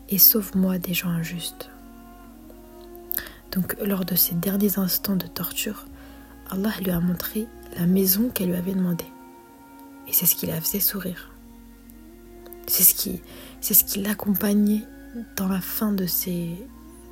et 0.09 0.19
sauve-moi 0.19 0.79
des 0.79 0.95
gens 0.95 1.11
injustes. 1.11 1.71
Donc, 3.53 3.77
lors 3.81 4.05
de 4.05 4.15
ces 4.15 4.35
derniers 4.35 4.79
instants 4.79 5.17
de 5.17 5.27
torture, 5.27 5.87
Allah 6.51 6.73
lui 6.81 6.91
a 6.91 7.01
montré 7.01 7.47
la 7.79 7.87
maison 7.87 8.29
qu'elle 8.29 8.49
lui 8.49 8.57
avait 8.57 8.75
demandée. 8.75 9.05
Et 10.09 10.13
c'est 10.13 10.27
ce 10.27 10.35
qui 10.35 10.47
la 10.47 10.61
faisait 10.61 10.81
sourire. 10.81 11.31
C'est 12.67 12.83
ce 12.83 12.95
qui, 12.95 13.21
c'est 13.61 13.75
ce 13.75 13.85
qui 13.85 14.03
l'accompagnait 14.03 14.83
dans 15.37 15.49
la 15.49 15.61
fin 15.61 15.93
de 15.93 16.07
ses, 16.07 16.57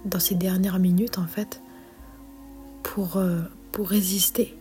dans 0.05 0.21
ces 0.21 0.35
dernières 0.35 0.79
minutes 0.79 1.19
en 1.19 1.27
fait 1.27 1.63
pour, 2.83 3.17
euh, 3.17 3.43
pour 3.71 3.89
résister 3.89 4.59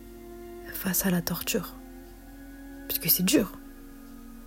face 0.72 1.06
à 1.06 1.10
la 1.10 1.22
torture. 1.22 1.74
Puisque 2.88 3.10
c'est 3.10 3.24
dur. 3.24 3.52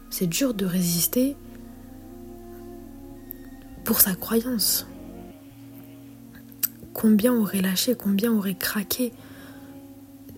C'est 0.10 0.28
dur 0.28 0.54
de 0.54 0.66
résister 0.66 1.36
pour 3.84 4.02
sa 4.02 4.16
croyance. 4.16 4.88
Combien 6.94 7.34
aurait 7.34 7.62
lâché, 7.62 7.96
combien 7.96 8.32
aurait 8.32 8.56
craqué. 8.56 9.14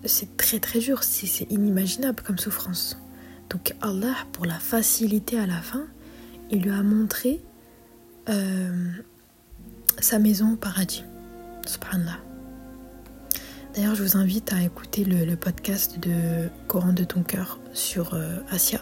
C'est 0.05 0.37
très 0.37 0.59
très 0.59 0.79
dur, 0.79 1.03
c'est 1.03 1.49
inimaginable 1.51 2.23
comme 2.23 2.37
souffrance. 2.37 2.97
Donc 3.49 3.75
Allah, 3.81 4.15
pour 4.33 4.45
la 4.45 4.59
facilité 4.59 5.39
à 5.39 5.47
la 5.47 5.61
fin, 5.61 5.87
il 6.49 6.61
lui 6.61 6.71
a 6.71 6.83
montré 6.83 7.41
euh, 8.29 8.91
sa 9.99 10.19
maison 10.19 10.53
au 10.53 10.55
paradis. 10.55 11.03
Subhanallah. 11.65 12.19
D'ailleurs, 13.73 13.95
je 13.95 14.03
vous 14.03 14.17
invite 14.17 14.53
à 14.53 14.63
écouter 14.63 15.03
le, 15.03 15.35
podcast 15.35 15.99
de 15.99 16.49
Coran 16.67 16.93
de 16.93 17.03
ton 17.03 17.21
cœur 17.21 17.59
sur 17.73 18.13
euh, 18.13 18.37
Asia. 18.49 18.81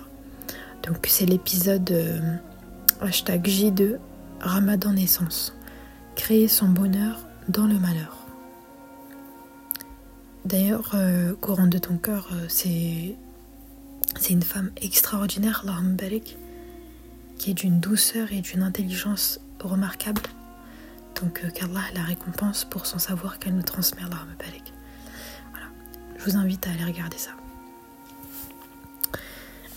Donc, 0.83 1.05
c'est 1.09 1.25
l'épisode 1.25 1.91
euh, 1.91 2.19
hashtag 3.01 3.45
J2 3.45 3.97
Ramadan 4.39 4.93
naissance. 4.93 5.53
Créer 6.15 6.47
son 6.47 6.69
bonheur 6.69 7.27
dans 7.49 7.67
le 7.67 7.77
malheur. 7.77 8.25
D'ailleurs, 10.45 10.91
euh, 10.93 11.33
Coran 11.41 11.67
de 11.67 11.77
ton 11.77 11.97
cœur, 11.97 12.29
c'est 12.47 13.17
une 14.29 14.43
femme 14.43 14.71
extraordinaire, 14.81 15.63
Laham 15.65 15.97
qui 17.37 17.51
est 17.51 17.53
d'une 17.53 17.79
douceur 17.81 18.31
et 18.31 18.39
d'une 18.39 18.63
intelligence 18.63 19.41
remarquable. 19.59 20.21
Donc 21.21 21.41
euh, 21.43 21.49
qu'Allah 21.49 21.81
la 21.93 22.03
récompense 22.03 22.65
pour 22.65 22.85
son 22.85 22.99
savoir 22.99 23.39
qu'elle 23.39 23.55
nous 23.55 23.63
transmet 23.63 24.01
Allah 24.03 24.25
Voilà. 25.51 25.67
Je 26.17 26.23
vous 26.25 26.37
invite 26.37 26.67
à 26.67 26.71
aller 26.71 26.83
regarder 26.83 27.17
ça. 27.17 27.31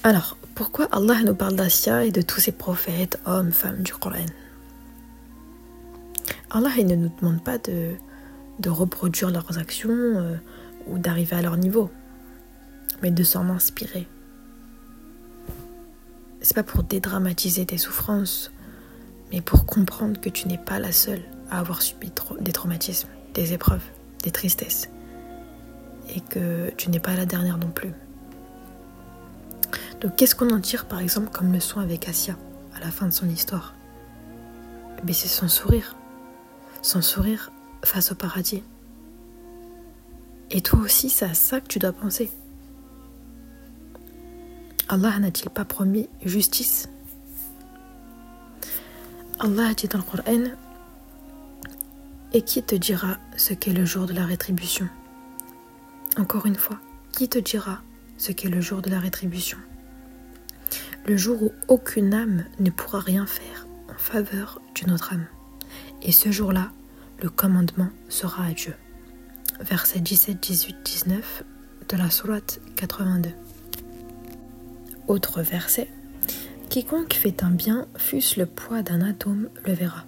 Alors, 0.03 0.37
pourquoi 0.55 0.87
Allah 0.92 1.22
nous 1.24 1.35
parle 1.35 1.57
d'Asia 1.57 2.05
et 2.05 2.11
de 2.11 2.22
tous 2.22 2.40
ces 2.40 2.53
prophètes, 2.53 3.18
hommes, 3.27 3.53
femmes 3.53 3.83
du 3.83 3.92
Coran? 3.92 4.27
Allah 6.51 6.70
ne 6.79 6.94
nous 6.94 7.12
demande 7.20 7.42
pas 7.42 7.59
de, 7.59 7.94
de 8.59 8.70
reproduire 8.70 9.31
leurs 9.31 9.59
actions 9.59 9.90
euh, 9.90 10.37
ou 10.87 10.98
d'arriver 10.98 11.37
à 11.37 11.42
leur 11.42 11.57
niveau, 11.57 11.90
mais 13.03 13.11
de 13.11 13.22
s'en 13.22 13.48
inspirer. 13.51 14.09
C'est 16.40 16.55
pas 16.55 16.62
pour 16.62 16.85
dédramatiser 16.85 17.66
tes 17.66 17.79
souffrances 17.79 18.51
mais 19.32 19.40
pour 19.40 19.66
comprendre 19.66 20.20
que 20.20 20.28
tu 20.28 20.48
n'es 20.48 20.58
pas 20.58 20.78
la 20.78 20.92
seule 20.92 21.22
à 21.50 21.58
avoir 21.58 21.82
subi 21.82 22.10
des 22.40 22.52
traumatismes, 22.52 23.08
des 23.34 23.52
épreuves, 23.52 23.84
des 24.22 24.30
tristesses. 24.30 24.88
Et 26.14 26.20
que 26.20 26.70
tu 26.76 26.90
n'es 26.90 27.00
pas 27.00 27.14
la 27.14 27.26
dernière 27.26 27.58
non 27.58 27.70
plus. 27.70 27.92
Donc 30.00 30.16
qu'est-ce 30.16 30.34
qu'on 30.34 30.50
en 30.50 30.60
tire 30.60 30.86
par 30.86 31.00
exemple 31.00 31.28
comme 31.30 31.52
leçon 31.52 31.80
avec 31.80 32.08
Asia 32.08 32.36
à 32.74 32.80
la 32.80 32.90
fin 32.90 33.06
de 33.06 33.12
son 33.12 33.28
histoire? 33.28 33.74
Eh 35.06 35.12
C'est 35.12 35.28
son 35.28 35.48
sourire. 35.48 35.96
Son 36.82 37.02
sourire 37.02 37.52
face 37.84 38.12
au 38.12 38.14
paradis. 38.14 38.62
Et 40.50 40.62
toi 40.62 40.78
aussi, 40.80 41.10
c'est 41.10 41.26
à 41.26 41.34
ça 41.34 41.60
que 41.60 41.66
tu 41.66 41.78
dois 41.78 41.92
penser. 41.92 42.30
Allah 44.88 45.18
n'a-t-il 45.18 45.50
pas 45.50 45.66
promis 45.66 46.08
justice? 46.24 46.88
Allah 49.40 49.72
dit 49.72 49.87
dans 49.87 49.98
le 49.98 50.05
Coran 50.05 50.53
Et 52.33 52.42
qui 52.42 52.61
te 52.61 52.74
dira 52.74 53.18
ce 53.37 53.55
qu'est 53.55 53.72
le 53.72 53.85
jour 53.85 54.07
de 54.07 54.12
la 54.12 54.27
rétribution? 54.27 54.88
Encore 56.16 56.46
une 56.46 56.57
fois, 56.57 56.81
qui 57.12 57.29
te 57.29 57.38
dira 57.38 57.81
ce 58.16 58.33
qu'est 58.33 58.48
le 58.48 58.61
jour 58.61 58.83
de 58.83 58.90
la 58.90 58.98
rétribution? 58.98 59.59
Le 61.07 61.16
jour 61.16 61.40
où 61.40 61.53
aucune 61.68 62.14
âme 62.14 62.46
ne 62.59 62.70
pourra 62.70 62.98
rien 62.98 63.27
faire 63.27 63.68
en 63.88 63.96
faveur 63.96 64.61
d'une 64.74 64.90
autre 64.90 65.12
âme. 65.12 65.27
Et 66.03 66.11
ce 66.11 66.33
jour-là, 66.33 66.72
le 67.22 67.31
commandement 67.31 67.90
sera 68.09 68.44
à 68.44 68.51
Dieu. 68.51 68.74
Versets 69.61 70.01
17, 70.01 70.40
18, 70.40 70.77
19 70.85 71.44
de 71.88 71.96
la 71.96 72.11
Sourate 72.11 72.61
82. 72.74 73.31
Autre 75.07 75.42
verset. 75.42 75.88
Quiconque 76.70 77.14
fait 77.14 77.42
un 77.42 77.50
bien, 77.50 77.87
fût-ce 77.96 78.38
le 78.38 78.44
poids 78.44 78.83
d'un 78.83 79.00
atome, 79.00 79.48
le 79.64 79.72
verra. 79.72 80.04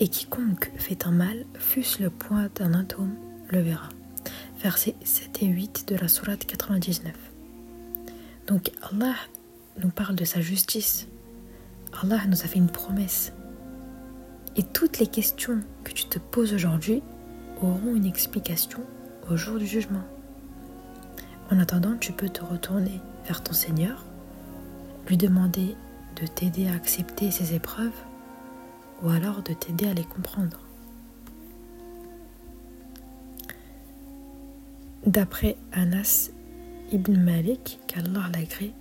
Et 0.00 0.08
quiconque 0.08 0.72
fait 0.76 1.06
un 1.06 1.12
mal, 1.12 1.46
fût-ce 1.54 2.02
le 2.02 2.10
poids 2.10 2.48
d'un 2.56 2.74
atome, 2.74 3.14
le 3.48 3.60
verra. 3.60 3.88
Versets 4.60 4.96
7 5.04 5.42
et 5.42 5.46
8 5.46 5.86
de 5.88 5.94
la 5.94 6.08
Sourate 6.08 6.44
99. 6.44 7.14
Donc 8.48 8.72
Allah 8.82 9.14
nous 9.80 9.90
parle 9.90 10.16
de 10.16 10.24
sa 10.24 10.40
justice. 10.40 11.06
Allah 12.02 12.18
nous 12.26 12.42
a 12.42 12.46
fait 12.46 12.58
une 12.58 12.70
promesse. 12.70 13.32
Et 14.56 14.64
toutes 14.64 14.98
les 14.98 15.06
questions 15.06 15.60
que 15.84 15.92
tu 15.92 16.06
te 16.06 16.18
poses 16.18 16.52
aujourd'hui 16.52 17.02
auront 17.62 17.94
une 17.94 18.06
explication 18.06 18.80
au 19.30 19.36
jour 19.36 19.58
du 19.58 19.66
jugement. 19.66 20.02
En 21.52 21.60
attendant, 21.60 21.96
tu 21.96 22.12
peux 22.12 22.28
te 22.28 22.42
retourner 22.42 23.00
vers 23.26 23.44
ton 23.44 23.52
Seigneur 23.52 24.04
lui 25.08 25.16
demander 25.16 25.76
de 26.20 26.26
t'aider 26.26 26.68
à 26.68 26.74
accepter 26.74 27.30
ces 27.30 27.54
épreuves 27.54 27.96
ou 29.02 29.10
alors 29.10 29.42
de 29.42 29.52
t'aider 29.52 29.88
à 29.88 29.94
les 29.94 30.04
comprendre. 30.04 30.60
D'après 35.06 35.56
Anas 35.72 36.30
ibn 36.92 37.16
Malik, 37.18 37.78
qu'Allah 37.86 38.28
l'agrée, 38.34 38.72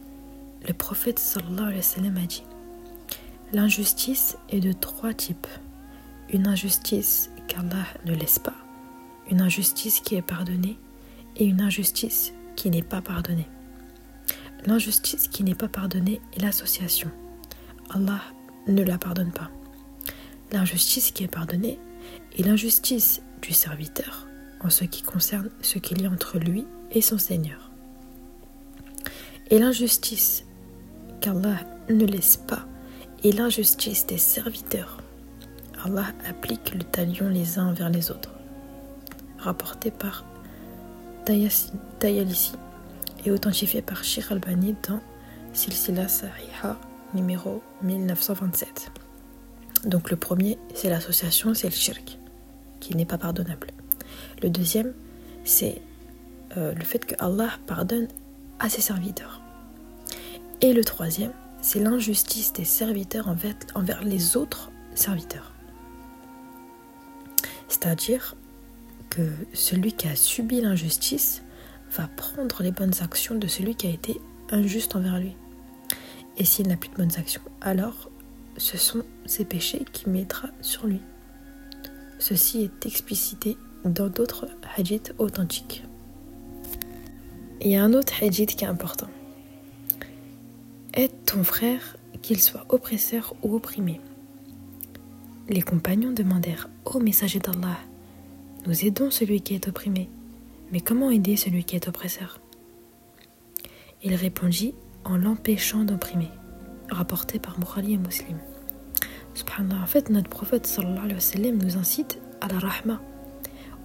le 0.68 0.74
prophète 0.74 1.20
sallallahu 1.20 1.68
alayhi 1.68 1.78
wa 1.78 1.82
sallam 1.82 2.18
a 2.18 2.26
dit 2.26 2.44
L'injustice 3.54 4.38
est 4.50 4.60
de 4.60 4.74
trois 4.74 5.14
types. 5.14 5.48
Une 6.32 6.48
injustice 6.48 7.32
qu'Allah 7.48 7.86
ne 8.06 8.14
laisse 8.14 8.38
pas, 8.38 8.58
une 9.32 9.42
injustice 9.42 10.02
qui 10.02 10.16
est 10.16 10.22
pardonnée 10.22 10.78
et 11.38 11.46
une 11.46 11.62
injustice 11.62 12.34
qui 12.56 12.70
n'est 12.70 12.84
pas 12.84 13.02
pardonnée. 13.02 13.48
L'injustice 14.66 15.30
qui 15.30 15.44
n'est 15.44 15.56
pas 15.56 15.70
pardonnée 15.70 16.20
est 16.34 16.42
l'association. 16.42 17.10
Allah 17.90 18.22
ne 18.68 18.84
la 18.84 18.98
pardonne 18.98 19.32
pas. 19.32 19.50
L'injustice 20.52 21.12
qui 21.12 21.24
est 21.24 21.28
pardonnée 21.28 21.80
est 22.38 22.44
l'injustice 22.44 23.22
du 23.42 23.54
serviteur 23.54 24.28
en 24.62 24.70
ce 24.70 24.84
qui 24.84 25.02
concerne 25.02 25.50
ce 25.62 25.80
qu'il 25.80 26.02
y 26.02 26.06
a 26.06 26.10
entre 26.10 26.38
lui 26.38 26.66
et 26.92 27.02
son 27.02 27.18
Seigneur. 27.18 27.72
Et 29.50 29.60
l'injustice 29.60 30.46
qu'Allah 31.22 31.58
ne 31.90 32.06
laisse 32.06 32.38
pas 32.38 32.66
est 33.24 33.32
l'injustice 33.32 34.06
des 34.06 34.18
serviteurs. 34.18 34.98
Allah 35.84 36.08
applique 36.28 36.74
le 36.74 36.84
talion 36.84 37.30
les 37.30 37.58
uns 37.58 37.74
vers 37.74 37.90
les 37.90 38.12
autres. 38.12 38.34
Rapporté 39.38 39.92
par 39.92 40.26
Tayalisi 41.26 42.54
et 43.26 43.32
authentifié 43.32 43.82
par 43.82 44.04
Sheikh 44.04 44.32
Albani 44.32 44.76
dans 44.88 45.00
Silsila 45.54 46.08
Sahiha 46.08 46.78
numéro 47.14 47.62
1927. 47.82 48.92
Donc 49.86 50.12
le 50.12 50.18
premier, 50.18 50.58
c'est 50.74 50.90
l'association, 50.90 51.54
c'est 51.54 51.68
le 51.68 51.74
shirk, 51.74 52.18
qui 52.80 52.96
n'est 52.96 53.06
pas 53.06 53.18
pardonnable. 53.18 53.68
Le 54.42 54.50
deuxième, 54.50 54.94
c'est 55.44 55.82
euh, 56.58 56.74
le 56.74 56.84
fait 56.84 57.06
que 57.06 57.16
Allah 57.20 57.50
pardonne 57.68 58.08
à 58.60 58.70
ses 58.70 58.82
serviteurs. 58.82 59.42
Et 60.62 60.74
le 60.74 60.84
troisième, 60.84 61.32
c'est 61.62 61.80
l'injustice 61.80 62.54
des 62.54 62.66
serviteurs 62.66 63.28
envers, 63.28 63.56
envers 63.76 64.04
les 64.04 64.38
autres 64.38 64.72
serviteurs. 64.96 65.54
C'est-à-dire 67.68 68.36
que 69.10 69.32
celui 69.54 69.94
qui 69.94 70.08
a 70.08 70.16
subi 70.16 70.62
l'injustice 70.62 71.44
va 71.92 72.08
prendre 72.08 72.62
les 72.62 72.72
bonnes 72.72 72.94
actions 73.02 73.36
de 73.36 73.48
celui 73.48 73.76
qui 73.76 73.88
a 73.88 73.92
été 73.92 74.20
injuste 74.52 74.96
envers 74.96 75.20
lui. 75.20 75.36
Et 76.40 76.46
s'il 76.46 76.68
n'a 76.68 76.78
plus 76.78 76.90
de 76.90 76.96
bonnes 76.96 77.18
actions, 77.18 77.42
alors 77.62 78.10
ce 78.58 78.78
sont 78.78 79.04
ses 79.26 79.46
péchés 79.46 79.86
qu'il 79.92 80.12
mettra 80.12 80.50
sur 80.62 80.88
lui. 80.88 81.02
Ceci 82.18 82.64
est 82.64 82.86
explicité 82.86 83.58
dans 83.86 84.08
d'autres 84.08 84.48
hadiths 84.76 85.14
authentiques. 85.18 85.84
Il 87.62 87.70
y 87.70 87.76
a 87.76 87.84
un 87.84 87.94
autre 87.94 88.24
hadith 88.24 88.56
qui 88.56 88.64
est 88.64 88.68
important. 88.68 89.10
Aide 90.94 91.12
ton 91.26 91.44
frère, 91.44 91.98
qu'il 92.22 92.40
soit 92.40 92.66
oppresseur 92.70 93.36
ou 93.44 93.56
opprimé. 93.56 94.02
Les 95.48 95.62
compagnons 95.62 96.12
demandèrent 96.12 96.70
Ô 96.86 97.00
messager 97.00 97.40
d'Allah, 97.40 97.78
nous 98.66 98.86
aidons 98.86 99.12
celui 99.12 99.42
qui 99.42 99.56
est 99.56 99.68
opprimé. 99.68 100.10
Mais 100.72 100.82
comment 100.82 101.10
aider 101.10 101.36
celui 101.36 101.64
qui 101.64 101.76
est 101.76 101.88
oppresseur? 101.88 102.40
Il 104.04 104.16
répondit 104.16 104.74
en 105.10 105.18
l'empêchant 105.18 105.84
d'opprimer, 105.84 106.30
rapporté 106.90 107.40
par 107.40 107.60
Bukhari 107.60 107.94
et 107.94 107.98
Muslim. 107.98 108.38
En 109.60 109.86
fait, 109.88 110.10
notre 110.10 110.30
prophète 110.30 110.68
sallallahu 110.68 111.20
sallam 111.20 111.58
nous 111.58 111.78
incite 111.78 112.20
à 112.40 112.48
la 112.48 112.60
rahma, 112.60 113.02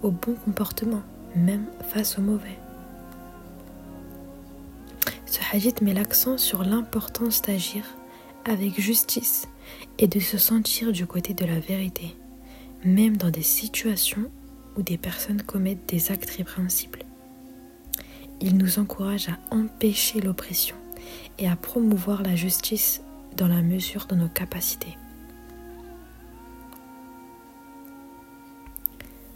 au 0.03 0.11
bon 0.11 0.35
comportement, 0.35 1.01
même 1.35 1.65
face 1.89 2.17
au 2.17 2.21
mauvais. 2.21 2.57
Ce 5.25 5.39
hadith 5.51 5.81
met 5.81 5.93
l'accent 5.93 6.37
sur 6.37 6.63
l'importance 6.63 7.41
d'agir 7.41 7.83
avec 8.45 8.79
justice 8.79 9.47
et 9.97 10.07
de 10.07 10.19
se 10.19 10.37
sentir 10.37 10.91
du 10.91 11.07
côté 11.07 11.33
de 11.33 11.45
la 11.45 11.59
vérité, 11.59 12.15
même 12.83 13.17
dans 13.17 13.31
des 13.31 13.41
situations 13.41 14.29
où 14.77 14.83
des 14.83 14.97
personnes 14.97 15.41
commettent 15.41 15.89
des 15.89 16.11
actes 16.11 16.29
répréhensibles. 16.29 17.03
Il 18.39 18.57
nous 18.57 18.79
encourage 18.79 19.29
à 19.29 19.55
empêcher 19.55 20.21
l'oppression 20.21 20.75
et 21.37 21.47
à 21.47 21.55
promouvoir 21.55 22.23
la 22.23 22.35
justice 22.35 23.01
dans 23.37 23.47
la 23.47 23.61
mesure 23.61 24.05
de 24.07 24.15
nos 24.15 24.27
capacités. 24.27 24.97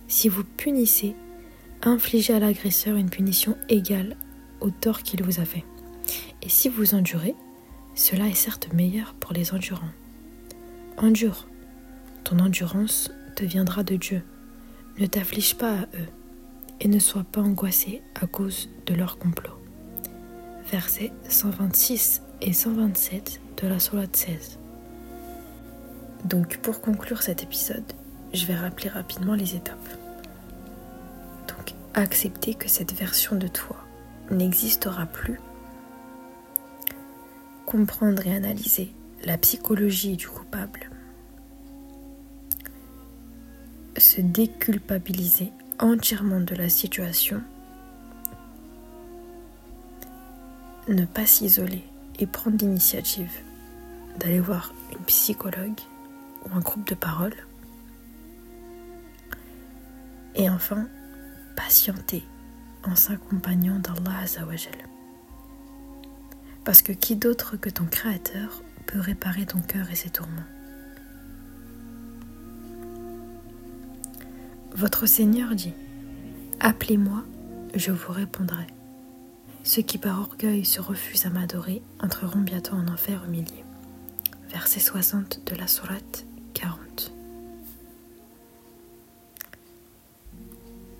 Si 0.07 0.29
vous 0.29 0.43
punissez, 0.43 1.15
infligez 1.83 2.33
à 2.33 2.39
l'agresseur 2.39 2.95
une 2.95 3.09
punition 3.09 3.57
égale 3.69 4.15
au 4.59 4.69
tort 4.69 5.03
qu'il 5.03 5.23
vous 5.23 5.39
a 5.39 5.45
fait. 5.45 5.63
Et 6.41 6.49
si 6.49 6.69
vous 6.69 6.95
endurez, 6.95 7.35
cela 7.95 8.27
est 8.27 8.35
certes 8.35 8.73
meilleur 8.73 9.13
pour 9.13 9.33
les 9.33 9.53
endurants. 9.53 9.93
Endure. 10.97 11.47
Ton 12.23 12.39
endurance 12.39 13.11
te 13.35 13.43
viendra 13.43 13.83
de 13.83 13.95
Dieu 13.95 14.23
ne 14.99 15.05
t'afflige 15.05 15.55
pas 15.55 15.73
à 15.73 15.81
eux 15.95 16.07
et 16.81 16.87
ne 16.87 16.99
sois 16.99 17.23
pas 17.23 17.41
angoissé 17.41 18.01
à 18.15 18.27
cause 18.27 18.69
de 18.85 18.93
leur 18.93 19.17
complot. 19.17 19.58
Versets 20.71 21.11
126 21.27 22.21
et 22.41 22.53
127 22.53 23.41
de 23.61 23.67
la 23.67 23.79
Sourate 23.79 24.15
16. 24.15 24.59
Donc 26.25 26.57
pour 26.57 26.81
conclure 26.81 27.21
cet 27.21 27.43
épisode, 27.43 27.83
je 28.33 28.45
vais 28.45 28.55
rappeler 28.55 28.89
rapidement 28.89 29.33
les 29.33 29.55
étapes. 29.55 29.77
Donc 31.47 31.73
accepter 31.93 32.53
que 32.53 32.69
cette 32.69 32.93
version 32.93 33.35
de 33.35 33.47
toi 33.47 33.77
n'existera 34.29 35.05
plus. 35.05 35.39
Comprendre 37.65 38.25
et 38.27 38.35
analyser 38.35 38.93
la 39.25 39.37
psychologie 39.37 40.17
du 40.17 40.27
coupable 40.27 40.89
se 43.99 44.21
déculpabiliser 44.21 45.51
entièrement 45.79 46.39
de 46.39 46.55
la 46.55 46.69
situation, 46.69 47.41
ne 50.89 51.05
pas 51.05 51.25
s'isoler 51.25 51.83
et 52.19 52.27
prendre 52.27 52.57
l'initiative 52.57 53.31
d'aller 54.19 54.39
voir 54.39 54.73
une 54.91 55.05
psychologue 55.05 55.79
ou 56.45 56.55
un 56.55 56.59
groupe 56.59 56.87
de 56.87 56.95
parole, 56.95 57.35
Et 60.35 60.49
enfin, 60.49 60.87
patienter 61.55 62.23
en 62.83 62.95
s'accompagnant 62.95 63.77
d'Allah 63.79 64.19
Azzawajal. 64.23 64.73
Parce 66.63 66.81
que 66.81 66.93
qui 66.93 67.17
d'autre 67.17 67.57
que 67.57 67.69
ton 67.69 67.85
Créateur 67.85 68.63
peut 68.85 68.99
réparer 68.99 69.45
ton 69.45 69.59
cœur 69.59 69.91
et 69.91 69.95
ses 69.95 70.09
tourments? 70.09 70.31
Votre 74.75 75.07
Seigneur 75.07 75.55
dit 75.55 75.73
Appelez-moi, 76.61 77.25
je 77.75 77.91
vous 77.91 78.13
répondrai. 78.13 78.67
Ceux 79.63 79.81
qui 79.81 79.97
par 79.97 80.19
orgueil 80.19 80.65
se 80.65 80.81
refusent 80.81 81.25
à 81.25 81.29
m'adorer 81.29 81.81
entreront 82.01 82.39
bientôt 82.39 82.75
en 82.75 82.87
enfer 82.87 83.23
humiliés. 83.25 83.65
Verset 84.49 84.79
60 84.79 85.41
de 85.45 85.55
la 85.55 85.67
Sourate 85.67 86.25
40. 86.53 87.11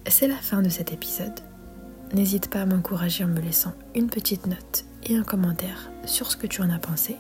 C'est 0.08 0.28
la 0.28 0.36
fin 0.36 0.62
de 0.62 0.70
cet 0.70 0.92
épisode. 0.92 1.40
N'hésite 2.14 2.50
pas 2.50 2.62
à 2.62 2.66
m'encourager 2.66 3.24
en 3.24 3.28
me 3.28 3.40
laissant 3.40 3.74
une 3.96 4.10
petite 4.10 4.46
note 4.48 4.86
et 5.04 5.16
un 5.16 5.24
commentaire 5.24 5.90
sur 6.06 6.30
ce 6.30 6.38
que 6.38 6.48
tu 6.48 6.62
en 6.62 6.70
as 6.70 6.80
pensé. 6.80 7.16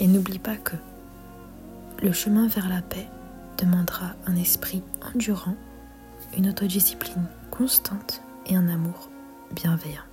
Et 0.00 0.06
n'oublie 0.06 0.38
pas 0.38 0.56
que 0.56 0.76
le 2.02 2.12
chemin 2.12 2.48
vers 2.48 2.68
la 2.68 2.82
paix 2.82 3.08
demandera 3.58 4.14
un 4.26 4.36
esprit 4.36 4.82
endurant, 5.14 5.56
une 6.36 6.48
autodiscipline 6.48 7.26
constante 7.50 8.20
et 8.46 8.56
un 8.56 8.68
amour 8.68 9.08
bienveillant. 9.54 10.08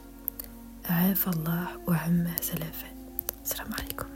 Allah 1.27 1.69
wa 1.87 1.95
Salam 3.43 3.73
alaikum. 3.73 4.10